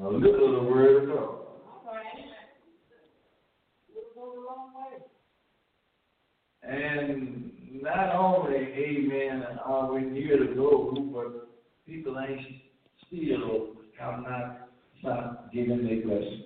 [0.00, 1.34] a little of the word of God.
[6.62, 7.50] And
[7.82, 11.48] not only, amen, are we near to go, but
[11.86, 12.46] people ain't
[13.06, 14.68] still have not
[15.00, 16.44] stopped giving their blessing.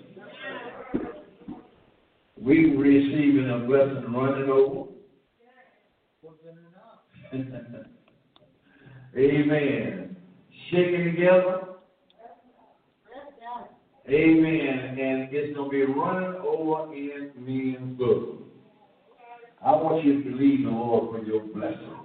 [2.40, 4.88] We receiving a blessing running over.
[9.16, 10.16] amen.
[10.70, 11.71] Shaking together.
[14.08, 14.98] Amen.
[14.98, 18.38] And it's going to be running over in men's bosom.
[19.64, 21.96] I want you to believe the Lord for your blessing.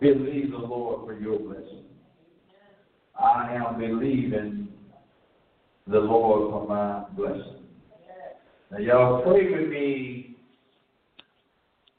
[0.00, 1.84] Believe the Lord for your blessing.
[3.18, 4.68] I am believing
[5.88, 7.64] the Lord for my blessing.
[8.70, 10.36] Now, y'all pray with me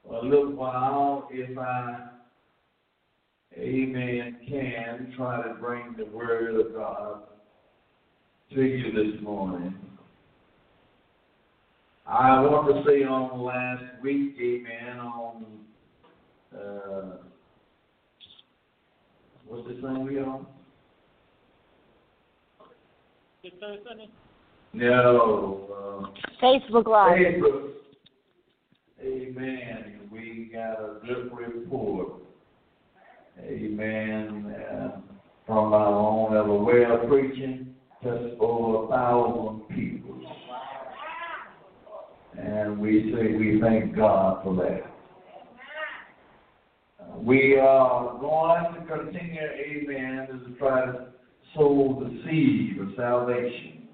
[0.08, 2.08] for a little while if I,
[3.58, 7.24] amen, can try to bring the word of God
[8.54, 9.76] to you this morning.
[12.08, 15.46] I want to say on last week, amen, on,
[16.58, 17.18] uh,
[19.48, 20.48] what's the thing we on?
[24.74, 27.18] No, uh, Facebook Live.
[27.18, 27.70] Facebook.
[29.04, 30.00] Amen.
[30.12, 32.14] We got a good report.
[33.40, 34.56] Amen.
[34.72, 35.02] Uh,
[35.46, 40.22] from our own ever well preaching, just over a thousand people.
[42.38, 44.84] And we say we thank God for that.
[47.02, 51.08] Uh, We are going to continue, amen, to try to
[51.54, 53.90] sow the seed of salvation.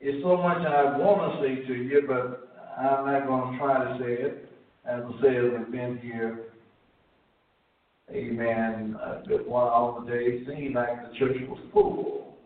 [0.00, 3.84] It's so much I want to say to you, but I'm not going to try
[3.84, 4.48] to say it.
[4.84, 6.51] As I said, we've been here,
[8.12, 10.24] amen, a good while today.
[10.24, 12.36] It seemed like the church was full.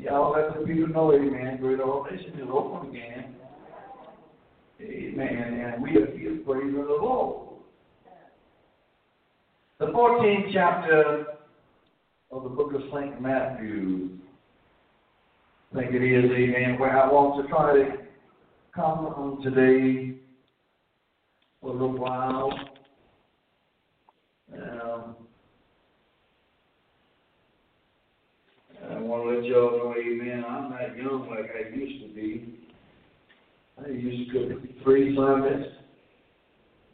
[0.00, 3.34] Y'all let the people know, amen, great ordination is open again.
[4.80, 5.72] Amen.
[5.74, 7.48] And we are here praising the Lord.
[9.78, 11.26] The 14th chapter
[12.30, 13.20] of the book of St.
[13.20, 14.18] Matthew
[15.72, 17.96] I think it is, amen, where I want to try to
[18.74, 20.16] come on today
[21.62, 22.52] for a little while.
[24.54, 25.16] Um,
[28.90, 32.58] I want to let y'all know, amen, I'm not young like I used to be.
[33.82, 35.66] I used to cook three Sundays,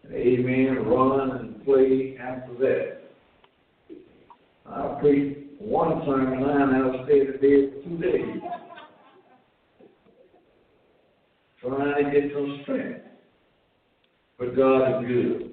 [0.05, 2.99] and amen, run and play after that.
[4.67, 8.43] I preached one sermon line, I'll stay at bed for two days
[11.61, 13.01] trying to get some strength.
[14.39, 15.51] But God is good.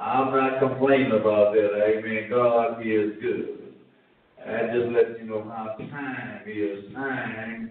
[0.00, 1.70] I'm not complaining about that.
[1.84, 2.30] Amen.
[2.30, 3.65] God is good.
[4.48, 6.92] I just let you know how time is.
[6.94, 7.70] Time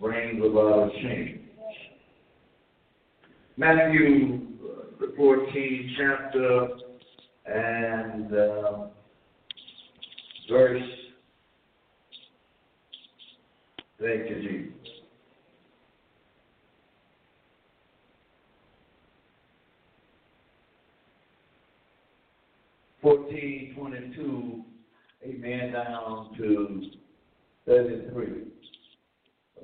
[0.00, 1.40] brings about change.
[3.56, 6.68] Matthew, uh, the 14th chapter,
[7.46, 8.86] and uh,
[10.50, 10.82] verse.
[14.00, 14.74] Thank you, Jesus.
[23.00, 24.64] fourteen twenty-two,
[25.26, 26.82] amen, down to
[27.66, 28.44] thirty-three.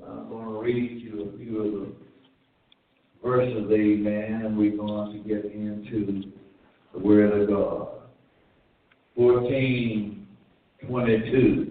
[0.06, 1.92] I'm going to read you a few of the
[3.26, 6.32] verses, amen, and we're going to get into
[6.92, 7.88] the Word of God.
[9.16, 10.26] Fourteen
[10.86, 11.70] twenty-two.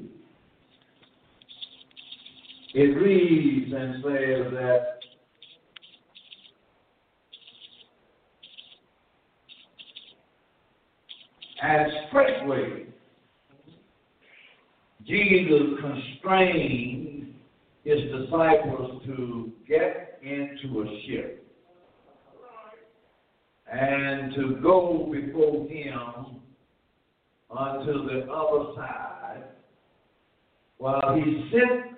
[2.75, 4.93] It reads and says that
[11.65, 12.87] And straightway,
[15.05, 17.33] Jesus constrained
[17.83, 21.45] his disciples to get into a ship
[23.71, 26.41] and to go before him
[27.49, 29.43] unto the other side
[30.77, 31.97] while he sent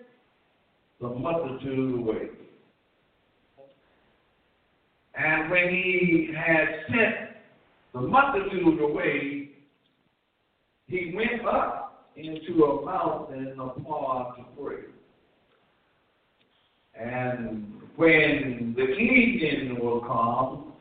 [1.01, 2.29] the multitude away.
[5.17, 7.37] And when he had sent
[7.93, 9.49] the multitude away,
[10.87, 11.84] he went up
[12.15, 14.83] into a mountain apart to pray.
[16.99, 20.73] And when the evening will come,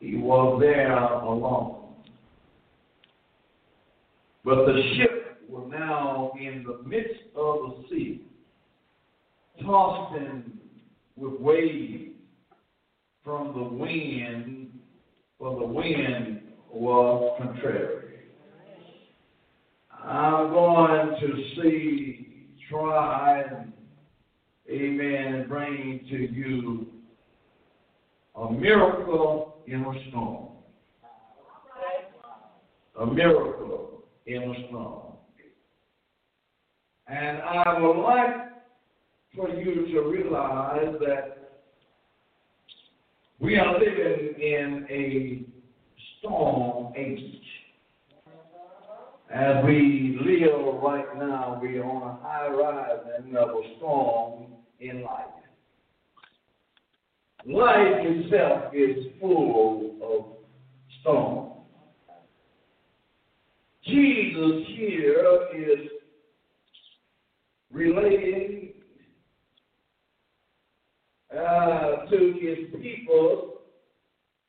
[0.00, 1.94] he was there alone.
[4.44, 8.22] But the ship was now in the midst of the sea,
[9.62, 10.14] tossed
[11.16, 12.12] with waves
[13.24, 14.68] from the wind,
[15.38, 18.05] for the wind was contrary.
[20.06, 23.72] I'm going to see, try, and,
[24.70, 26.86] amen, and bring to you
[28.36, 30.48] a miracle in a storm.
[33.00, 35.12] A miracle in a storm.
[37.08, 38.36] And I would like
[39.34, 41.50] for you to realize that
[43.40, 45.44] we are living in a
[46.18, 47.45] storm age.
[49.28, 53.00] As we live right now, we are on a high rise
[53.36, 55.26] of a storm in life.
[57.44, 60.36] life itself is full of
[61.00, 61.52] storms.
[63.84, 65.88] Jesus here is
[67.72, 68.72] relating
[71.32, 73.58] uh, to his people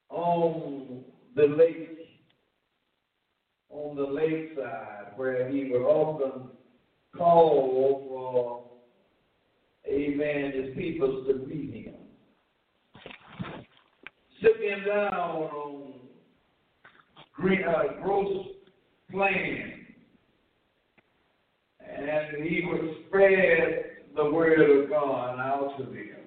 [0.09, 1.03] on
[1.35, 2.06] the lake,
[3.77, 6.49] on the lakeside, where he would often
[7.15, 11.93] call for, amen, his people to meet him.
[14.41, 15.93] Sitting down on
[17.33, 18.47] green, uh, gross
[19.11, 19.85] plain,
[21.79, 23.85] and he would spread
[24.15, 26.17] the word of God out to them.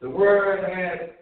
[0.00, 1.14] The word had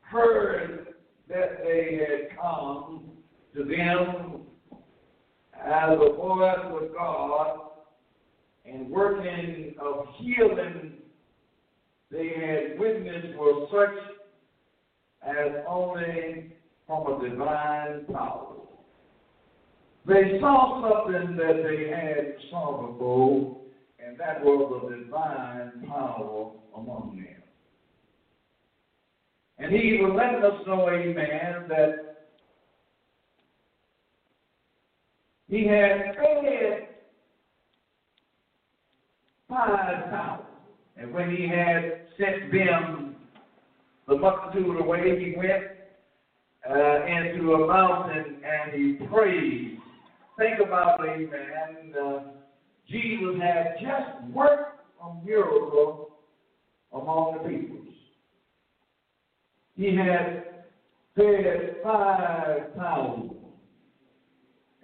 [0.00, 0.94] heard
[1.28, 3.13] that they had come
[3.54, 4.42] to them
[5.54, 7.60] as a voice of God
[8.64, 10.92] and working of healing
[12.10, 13.96] they had witnessed were such
[15.26, 16.52] as only
[16.86, 18.54] from a divine power.
[20.06, 23.56] They saw something that they had saw before,
[23.98, 27.42] and that was a divine power among them.
[29.58, 32.03] And he was letting us know, amen, that
[35.48, 36.88] he had fed
[39.48, 40.46] five thousand.
[40.96, 43.16] And when he had sent them
[44.08, 45.64] the multitude away, he went
[46.68, 49.78] uh, into a mountain and he prayed.
[50.38, 51.94] Think about it, amen.
[51.94, 52.20] Uh,
[52.88, 56.10] Jesus had just worked a miracle
[56.92, 57.84] among the people.
[59.76, 60.64] He had
[61.16, 63.33] fed 5,000,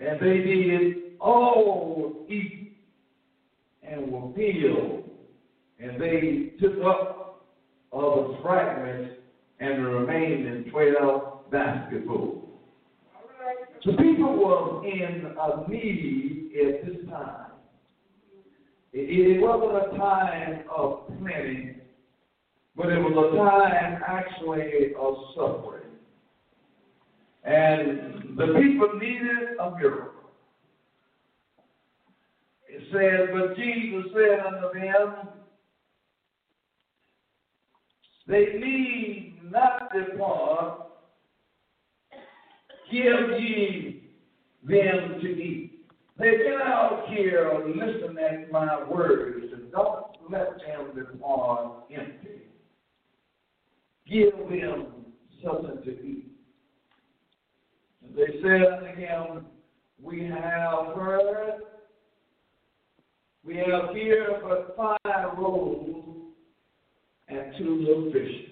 [0.00, 2.78] and they did all eat
[3.82, 5.10] and were filled,
[5.78, 7.46] and they took up
[7.92, 9.16] of the fragments
[9.58, 12.44] and remained in 12 basketfuls.
[13.84, 17.46] The people were in a need at this time.
[18.92, 21.76] It, it wasn't a time of plenty,
[22.76, 25.84] but it was a time actually of suffering.
[27.44, 30.20] And the people needed a miracle.
[32.68, 35.28] It says, But Jesus said unto them,
[38.26, 40.86] They need not depart,
[42.90, 44.10] give ye
[44.62, 45.86] them to eat.
[46.18, 52.42] They get out here and listen at my words and don't let them depart empty.
[54.08, 54.86] Give them
[55.42, 56.29] something to eat.
[58.16, 59.46] They said unto him,
[60.02, 61.62] We have heard,
[63.44, 66.06] we have here but five loaves
[67.28, 68.50] and two little fishes.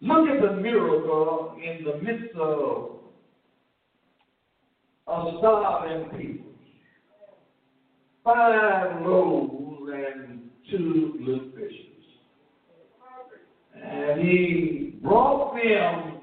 [0.00, 2.90] Look at the miracle in the midst of
[5.06, 6.52] a starving people.
[8.22, 11.80] Five loaves and two little fishes.
[13.82, 16.13] And he brought them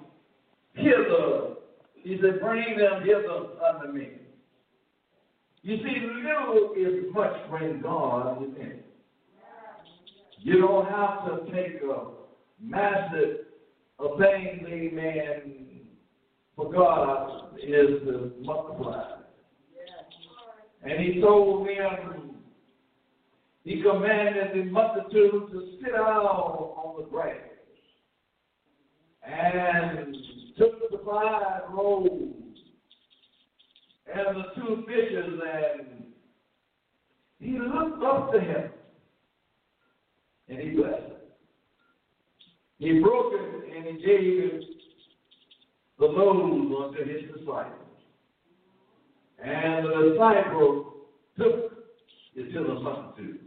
[0.74, 1.56] hither.
[1.96, 4.10] He said, Bring them hither unto me.
[5.64, 8.86] You see, little is much when God is in it.
[10.40, 12.08] You don't have to take a
[12.60, 13.46] massive
[14.00, 15.82] a thing, amen,
[16.56, 19.18] for God is to multiply.
[20.84, 22.36] And he told them,
[23.64, 27.36] he commanded the multitude to sit down on the grass
[29.24, 30.16] and
[30.58, 32.34] took the five loaves
[34.14, 36.04] and the two fishes and
[37.40, 38.72] he looked up to him
[40.50, 41.12] and he blessed.
[42.78, 44.64] He broke it and he gave it
[46.00, 47.78] the loaves unto his disciples.
[49.44, 50.94] And the disciples
[51.38, 51.72] took
[52.36, 53.40] it to the multitude.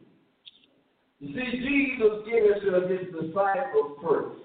[1.20, 4.40] You see, Jesus gave it to his disciples first.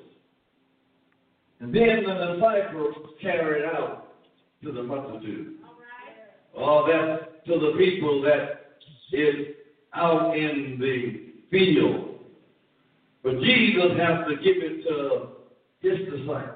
[1.60, 4.16] And then the disciples carried out
[4.64, 5.56] to the multitude.
[6.56, 8.78] Oh, that's to the people that
[9.12, 9.56] is
[9.94, 12.20] out in the field.
[13.24, 15.28] But Jesus has to give it to
[15.82, 16.56] his disciples.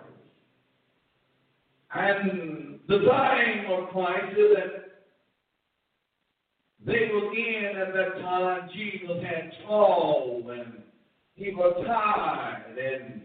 [1.94, 4.84] And the time of Christ is that
[6.86, 10.82] they were in at that time, Jesus had twelve and
[11.36, 13.22] he was tired and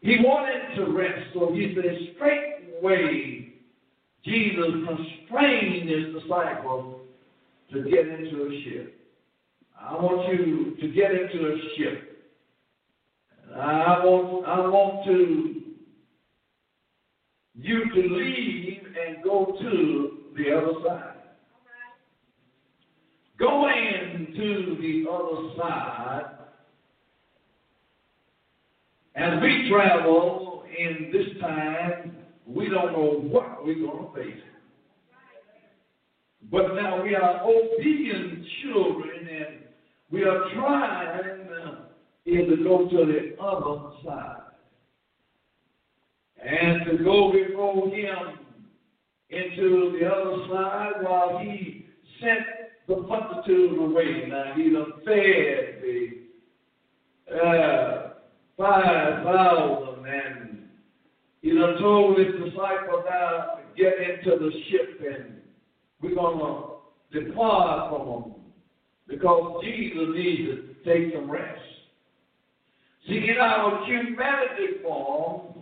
[0.00, 1.28] he wanted to rest.
[1.34, 3.52] So he said, straightway,
[4.24, 7.00] Jesus constrained his disciples
[7.72, 8.94] to get into a ship.
[9.80, 12.04] I want you to get into a ship.
[13.56, 15.54] I want, I want to
[17.60, 21.14] you to leave and go to the other side.
[23.38, 26.37] Going to the other side,
[29.18, 32.16] as we travel in this time,
[32.46, 34.42] we don't know what we're going to face.
[36.50, 39.56] But now we are obedient children and
[40.10, 41.74] we are trying uh,
[42.24, 44.42] to go to the other side.
[46.42, 48.38] And to go before him
[49.30, 51.86] into the other side while he
[52.20, 52.46] sent
[52.86, 54.28] the multitude away.
[54.28, 58.07] Now he done fed the uh,
[58.58, 60.58] 5,000 and
[61.42, 65.36] he done told his disciples now to get into the ship and
[66.02, 66.38] we're going
[67.12, 68.34] to depart from them
[69.06, 71.60] because Jesus needs to take some rest.
[73.06, 75.54] See, in our humanity form,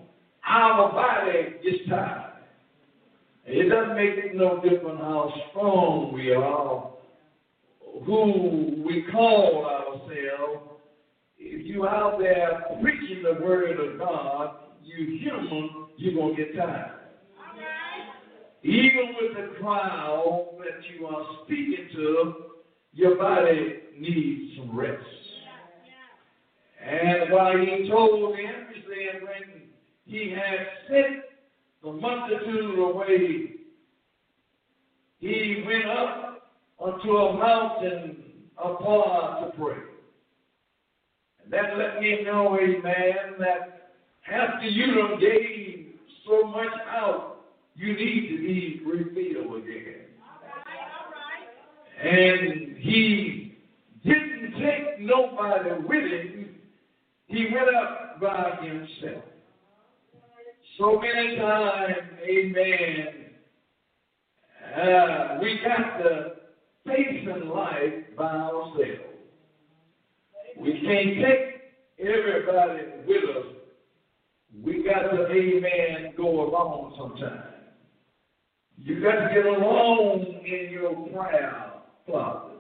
[0.48, 2.32] our body is tired.
[3.44, 6.90] It doesn't make it no different how strong we are,
[8.04, 10.75] who we call ourselves.
[11.38, 16.56] If you out there preaching the word of God, you human, you're going to get
[16.56, 16.92] tired.
[18.62, 22.34] Even with the crowd that you are speaking to,
[22.92, 25.02] your body needs some rest.
[26.84, 28.38] And while he told them,
[28.74, 29.62] he said, when
[30.04, 31.22] he had sent
[31.82, 33.56] the multitude away,
[35.18, 36.50] he went up
[36.84, 38.24] unto a mountain
[38.56, 39.76] apart to pray.
[41.50, 43.92] That let me know, amen, that
[44.30, 45.94] after you done gave
[46.26, 47.36] so much out
[47.76, 50.06] you need to be refilled again.
[50.22, 51.44] All right.
[52.02, 53.58] And he
[54.02, 56.54] didn't take nobody with him.
[57.26, 59.24] He went up by himself.
[60.78, 63.06] So many times, amen,
[64.76, 66.32] uh, we got to
[66.86, 69.15] face in life by ourselves.
[70.60, 71.56] We can't take
[71.98, 73.46] everybody with us.
[74.62, 77.42] We got to, amen, go along sometimes.
[78.78, 81.72] You got to get along in your prayer
[82.06, 82.58] closet.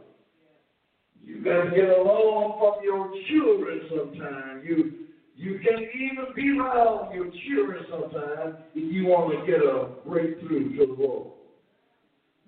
[1.22, 4.64] You got to get along from your children sometimes.
[4.64, 4.92] You
[5.38, 10.76] you can even be around your children sometimes if you want to get a breakthrough
[10.78, 11.32] to the world.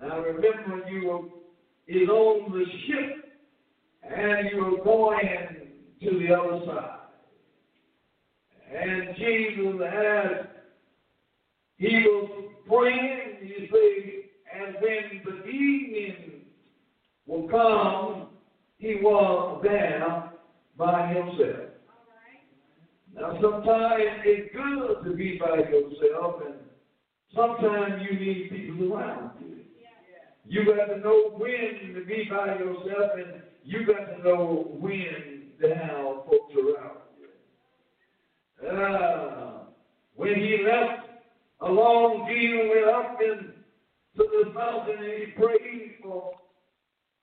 [0.01, 1.19] Now remember you were
[2.11, 3.28] on the ship
[4.03, 5.57] and you were going
[6.03, 6.95] to the other side.
[8.75, 10.49] And Jesus asked,
[11.77, 12.31] he was
[12.69, 14.23] praying, you see,
[14.55, 16.43] and when the evening
[17.27, 18.29] will come,
[18.79, 20.33] he was there
[20.77, 21.71] by himself.
[23.15, 26.55] Now, sometimes it's good to be by yourself, and
[27.35, 29.57] sometimes you need people around you.
[30.47, 35.51] You got to know when to be by yourself, and you got to know when
[35.61, 37.01] to have folks around
[38.63, 38.67] you.
[38.67, 39.59] Uh,
[40.17, 41.07] when he left
[41.61, 43.45] a along Jesus went up into
[44.17, 46.33] the mountain and he prayed for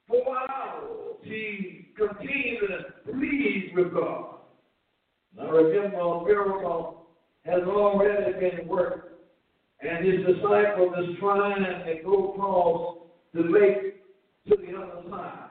[0.07, 1.17] four hours.
[1.23, 4.35] He continued to plead with God.
[5.35, 7.07] Now remember, a miracle
[7.43, 9.19] has already been worked,
[9.81, 12.97] and his disciples is trying to go across
[13.33, 14.03] the lake
[14.47, 15.44] to the other side.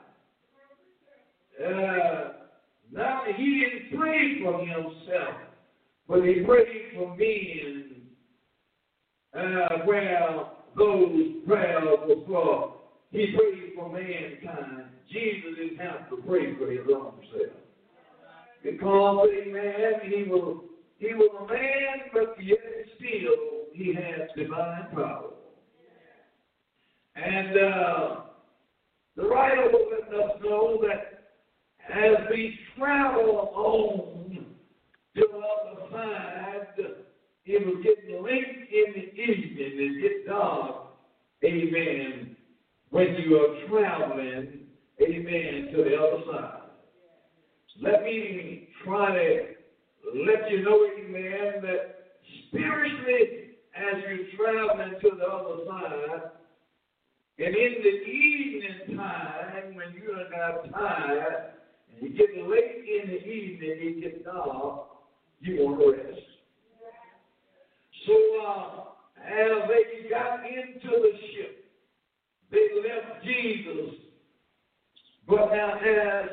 [1.60, 2.32] Uh,
[2.92, 5.36] now he didn't pray for himself,
[6.08, 7.94] but he prayed for men
[9.36, 12.74] uh, well, those prayers were for.
[13.10, 14.84] He prayed for mankind.
[15.10, 17.52] Jesus didn't have to pray for his own self.
[18.62, 20.64] Because, amen, he was,
[20.98, 22.58] he was a man, but yet
[22.96, 25.30] still he has divine power.
[27.16, 28.16] And uh,
[29.16, 31.13] the writer will let us know that
[31.92, 34.46] as we travel on
[35.14, 36.94] to the other side,
[37.46, 39.72] it will get late in the evening.
[39.76, 40.86] It get dark.
[41.44, 42.36] Amen.
[42.90, 44.60] When you are traveling,
[45.02, 46.60] amen, to the other side.
[47.82, 49.40] Let me try to
[50.14, 51.96] let you know, amen, that
[52.48, 56.30] spiritually, as you're traveling to the other side,
[57.36, 61.53] and in the evening time, when you are not tired,
[62.00, 64.86] you get late in the evening, it gets dark,
[65.40, 66.20] you want to rest.
[68.06, 68.14] So
[68.46, 68.80] uh,
[69.24, 71.64] as they got into the ship,
[72.50, 73.94] they left Jesus
[75.26, 76.30] But now, as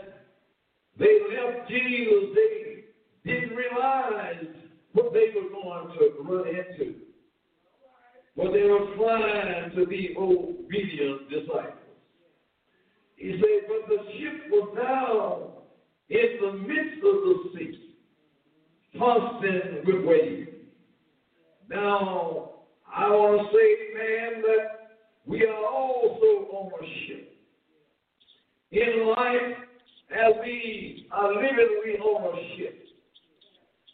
[0.99, 4.45] they left Jesus, they didn't realize
[4.93, 6.95] what they were going to run into.
[8.35, 11.77] But they were trying to be obedient disciples.
[13.15, 15.50] He said, but the ship was now
[16.11, 17.93] in the midst of the sea,
[18.99, 20.49] tossing with waves.
[21.69, 22.51] Now,
[22.93, 23.67] I want to say,
[23.97, 27.33] man, that we are also on a ship.
[28.71, 29.57] In life,
[30.11, 32.83] as we are living, we on a ship.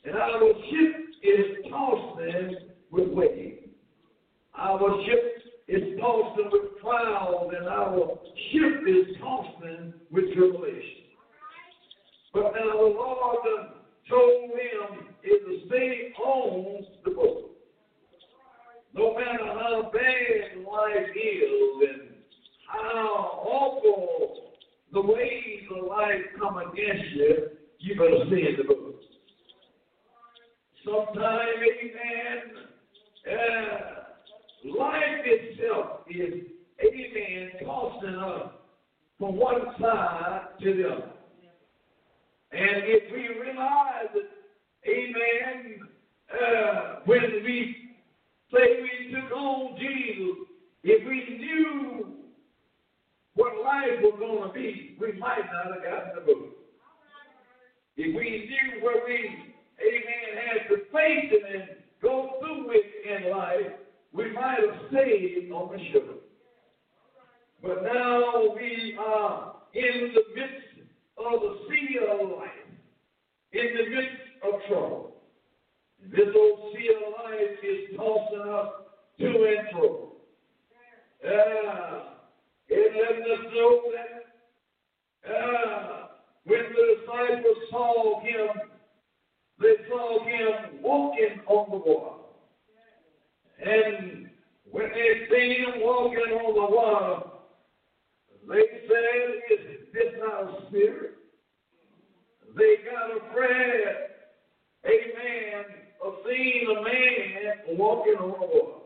[0.06, 2.56] And our ship is tossing
[2.92, 3.60] with waves.
[4.58, 5.38] Our ship
[5.68, 8.18] is tossing with trials, and our
[8.52, 11.07] ship is tossing with tribulation.
[12.34, 13.38] But now the Lord
[14.10, 17.52] told him is to stay on the boat.
[18.94, 22.10] No matter how bad life is and
[22.68, 24.54] how awful
[24.94, 27.48] the ways of life come against you,
[27.80, 29.02] you better stay in the boat.
[30.84, 32.38] Sometimes, amen,
[33.30, 36.46] uh, life itself is,
[36.82, 38.52] amen, tossing us
[39.20, 41.17] from one side to the other.
[42.58, 44.30] And if we realize that,
[44.90, 45.80] amen,
[46.34, 47.76] uh, when we
[48.52, 50.48] say we took on Jesus,
[50.84, 52.16] if we knew
[53.36, 56.48] what life was going to be, we might not have gotten the book.
[57.96, 59.18] If we knew where we,
[59.80, 63.72] amen, had to face it and go through it in life,
[64.14, 66.24] we might have stayed on the ship.
[67.62, 70.67] But now we are in the midst
[71.18, 72.68] of the sea of life,
[73.54, 75.16] in the midst of trouble.
[76.12, 78.70] This old sea of life is tossing us
[79.20, 80.12] to and fro.
[81.26, 82.00] Uh,
[82.70, 84.28] it let us know that
[85.34, 86.08] uh,
[86.44, 88.48] when the disciples saw him,
[89.60, 92.24] they saw him walking on the water.
[93.60, 94.30] And
[94.70, 97.30] when they seen him walking on the water,
[98.48, 101.18] they said, Is this not a spirit?
[102.56, 103.96] They got afraid,
[104.86, 105.66] amen,
[106.06, 108.82] of seeing a man walking on.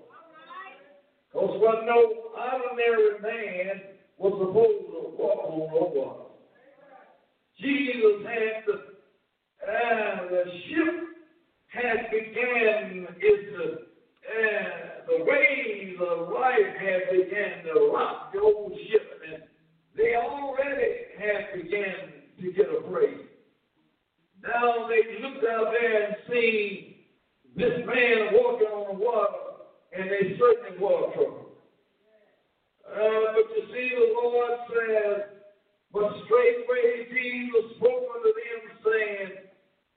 [1.33, 3.81] Because what no ordinary man
[4.17, 6.11] was supposed to walk on water.
[7.59, 8.73] Jesus had the,
[9.67, 10.95] uh, the ship
[11.67, 13.81] had began the,
[14.31, 14.61] uh,
[15.07, 19.43] the waves of life had began to rock the old ship, and
[19.95, 21.95] they already had began
[22.39, 23.27] to get afraid.
[24.41, 26.95] Now they looked out there and seen
[27.55, 29.33] this man walking on the water,
[29.95, 31.51] and they certainly was trouble.
[32.89, 35.41] Uh, but you see, the Lord says,
[35.93, 39.31] but straightway Jesus spoke unto them, saying,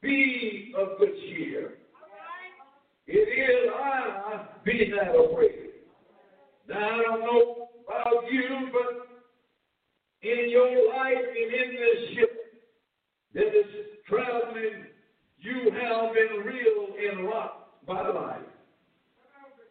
[0.03, 1.75] Be of good cheer.
[3.07, 5.71] It is I, be not afraid.
[6.69, 9.14] Now, I don't know about you, but
[10.25, 12.31] in your life and in this ship
[13.35, 13.67] that is
[14.09, 14.87] traveling,
[15.39, 18.41] you have been real and rocked by the life.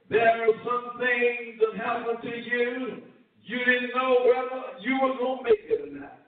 [0.10, 3.02] There are some things that happened to you.
[3.46, 6.20] You didn't know whether you were going to make it or not.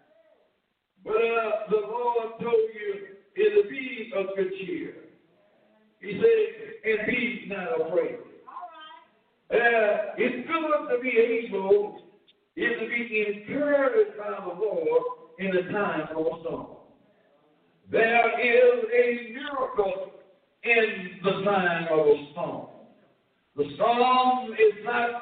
[1.03, 4.95] But uh, the Lord told you it'll be of good cheer.
[6.01, 8.15] He said, and be not afraid.
[9.51, 12.04] Uh, it's good to be able
[12.55, 15.03] is to be encouraged by the Lord
[15.39, 16.67] in the time of storm.
[17.91, 20.11] There is a miracle
[20.63, 22.67] in the time of a storm.
[23.55, 25.21] The storm is not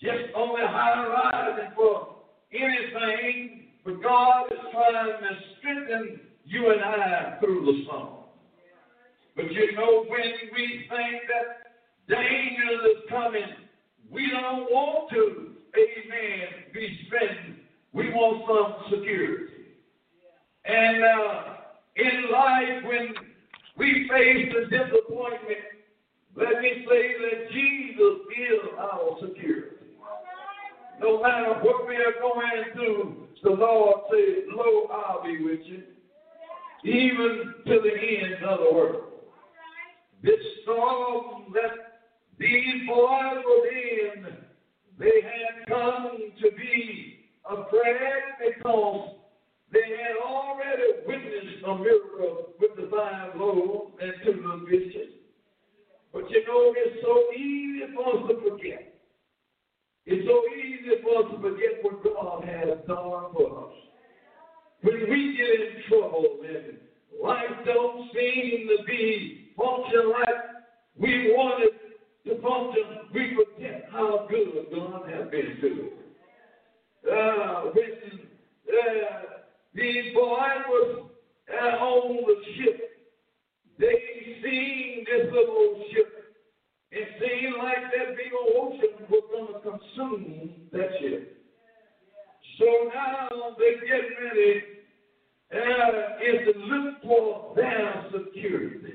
[0.00, 2.16] just on the high for
[2.52, 8.08] anything, but God is trying to strengthen you and I through the storm.
[9.36, 13.42] But you know, when we think that danger is coming,
[14.10, 17.56] we don't want to, amen, be strengthened.
[17.92, 19.44] We want some security.
[20.64, 21.42] And uh,
[21.96, 23.14] in life, when
[23.76, 25.74] we face the disappointment,
[26.36, 29.76] let me say that Jesus is our security.
[31.00, 35.82] No matter what we are going through, the Lord says, Lo, I'll be with you,
[36.84, 39.04] even to the end of the world.
[40.22, 42.00] This storm that
[42.38, 44.26] these boys were in,
[44.98, 49.16] they had come to be afraid because
[49.72, 55.14] they had already witnessed a miracle with the five loaves and two little fishes.
[56.12, 58.94] But you know, it's so easy for us to forget.
[60.06, 63.74] It's so easy for us to forget what God has done for us.
[64.82, 66.76] when we get in trouble and
[67.22, 70.44] life don't seem to be function like
[70.98, 71.70] we wanted
[72.26, 76.04] to function, we forget how good God has been to us.
[77.12, 78.20] Uh, when
[78.72, 79.20] uh,
[79.74, 81.10] these boys was
[81.52, 82.80] uh, on the ship,
[83.78, 83.94] they
[84.42, 86.34] seen this little ship.
[86.92, 91.36] It seemed like that big old ocean was going to consume that ship.
[92.58, 94.62] So now they get ready
[95.52, 98.94] uh, is to look for their security.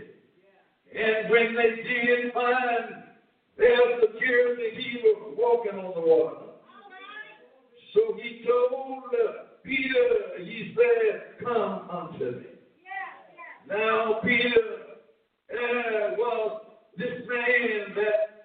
[0.95, 3.08] And when they did find
[3.59, 6.37] their security, he was walking on the water.
[7.93, 12.45] So he told uh, Peter, he said, Come unto me.
[13.67, 14.79] Now, Peter
[15.51, 16.61] uh, was
[16.97, 18.39] this man that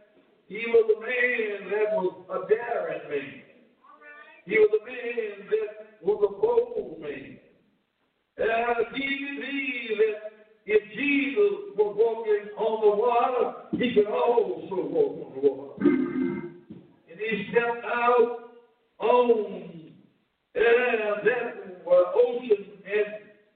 [0.49, 3.43] he was a man that was a daring man.
[4.47, 7.39] He was a man that was a bold man.
[8.39, 10.34] Uh, he believed that
[10.67, 15.85] if Jesus was walking on the water, he could also walk on the water.
[17.11, 18.51] And he stepped out
[18.99, 19.93] on
[20.55, 23.07] that ocean and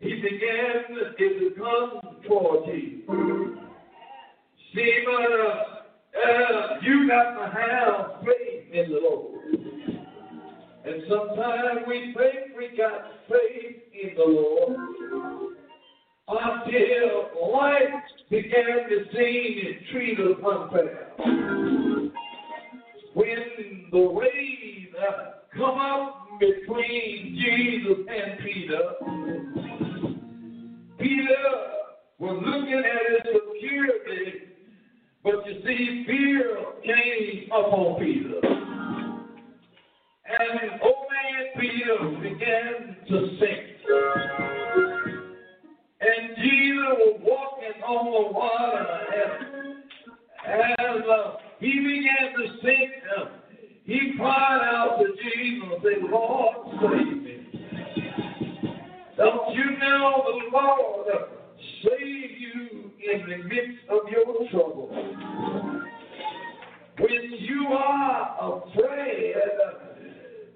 [0.01, 0.85] he began
[1.19, 3.05] to come toward Jesus.
[4.75, 5.33] See, but
[6.19, 9.35] uh, you got to have faith in the Lord.
[10.85, 15.48] And sometimes we think we got faith in the Lord
[16.29, 21.09] until life began to seem and treat us unfair.
[23.15, 28.83] When the waves uh, come up between Jesus and Peter,
[30.99, 31.47] Peter
[32.19, 34.29] was looking at his security,
[35.25, 38.41] but you see, fear came upon Peter.
[40.31, 44.98] And old man Peter began to sink.
[46.01, 48.99] And Jesus was walking on the water.
[50.47, 53.25] And as uh, he began to sink, uh,
[53.85, 57.35] he cried out to Jesus said, Lord, save me.
[59.17, 61.07] Don't you know the Lord
[61.83, 64.91] save you in the midst of your trouble?
[66.99, 69.35] When you are afraid,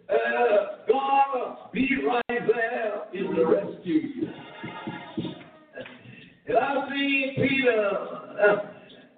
[0.08, 4.28] uh, God be right there in the rescue.
[6.48, 7.90] And I see Peter
[8.42, 8.56] uh,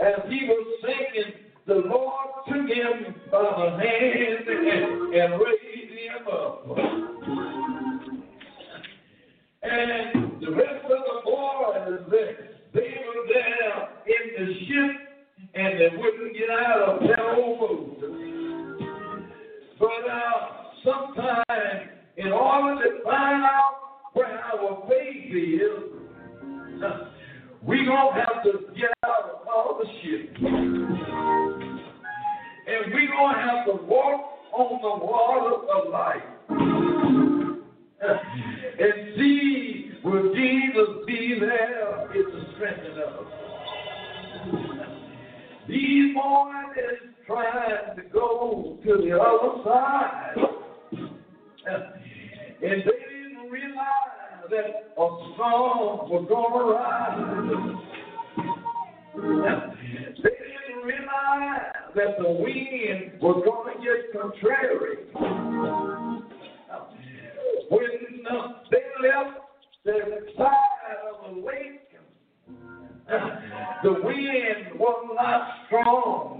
[0.00, 1.32] as he was sinking,
[1.66, 6.66] the Lord took him by the hand and, and raised him up.
[9.62, 12.36] And the rest of the boys, they,
[12.74, 14.92] they were there in the ship
[15.54, 17.98] and they wouldn't get out of that boat.
[19.80, 20.36] But uh,
[20.84, 21.88] sometimes,
[22.18, 23.76] in order to find out
[24.12, 25.94] where our faith is,
[27.66, 30.36] we gonna have to get out of all the shit.
[32.66, 34.20] And we gonna have to walk
[34.52, 36.22] on the water of life.
[38.80, 43.26] And see will Jesus be there is to strengthen us.
[45.66, 50.36] These boys is trying to go to the other side.
[52.62, 57.74] And they didn't realize that a storm was to rise.
[60.23, 64.97] They didn't realize that the wind was to get contrary.
[67.70, 67.89] When
[68.70, 69.34] they left
[69.84, 69.97] the
[70.36, 71.89] side of the lake,
[73.82, 76.31] the wind was not strong.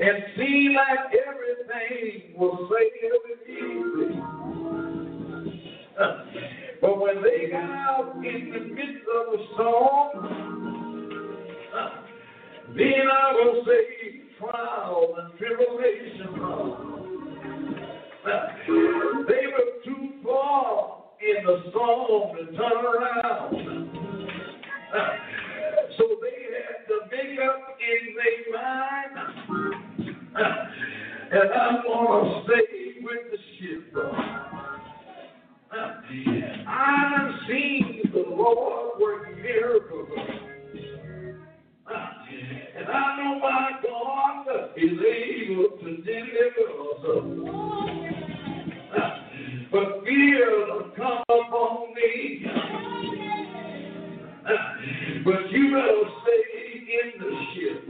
[0.00, 4.57] And seemed like everything was and easy.
[6.80, 10.10] But when they got out in the midst of the storm,
[12.76, 13.82] then I will say
[14.38, 16.30] trial and tribulation.
[19.26, 23.52] They were too far in the storm to turn around.
[25.96, 29.14] So they had to make up in their mind.
[31.30, 34.47] And I'm going to stay with the ship.
[35.70, 40.08] I've seen the Lord work miracles.
[42.76, 46.68] And I know my God is able to deliver.
[49.70, 49.88] But
[50.96, 52.46] come upon me.
[55.24, 56.42] But you better stay
[56.98, 57.80] in the ship.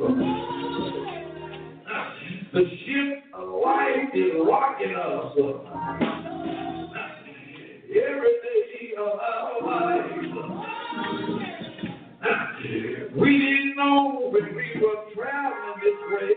[2.52, 5.36] The ship of life is rocking us.
[13.15, 16.35] We didn't know when we were traveling this way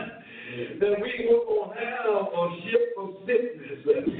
[0.80, 4.19] that we were going to have a ship of sickness.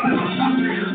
[0.00, 0.91] Thank you.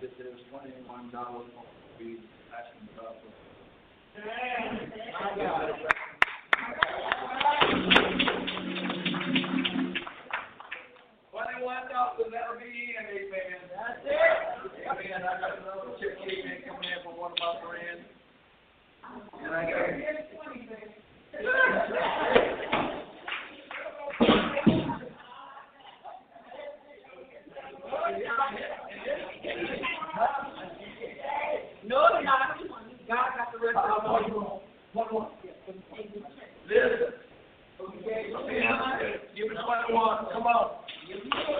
[0.00, 2.20] that there's twenty-one dollars on the weed,
[2.50, 3.02] that's in the.
[5.12, 5.36] My
[40.60, 41.59] Bravo.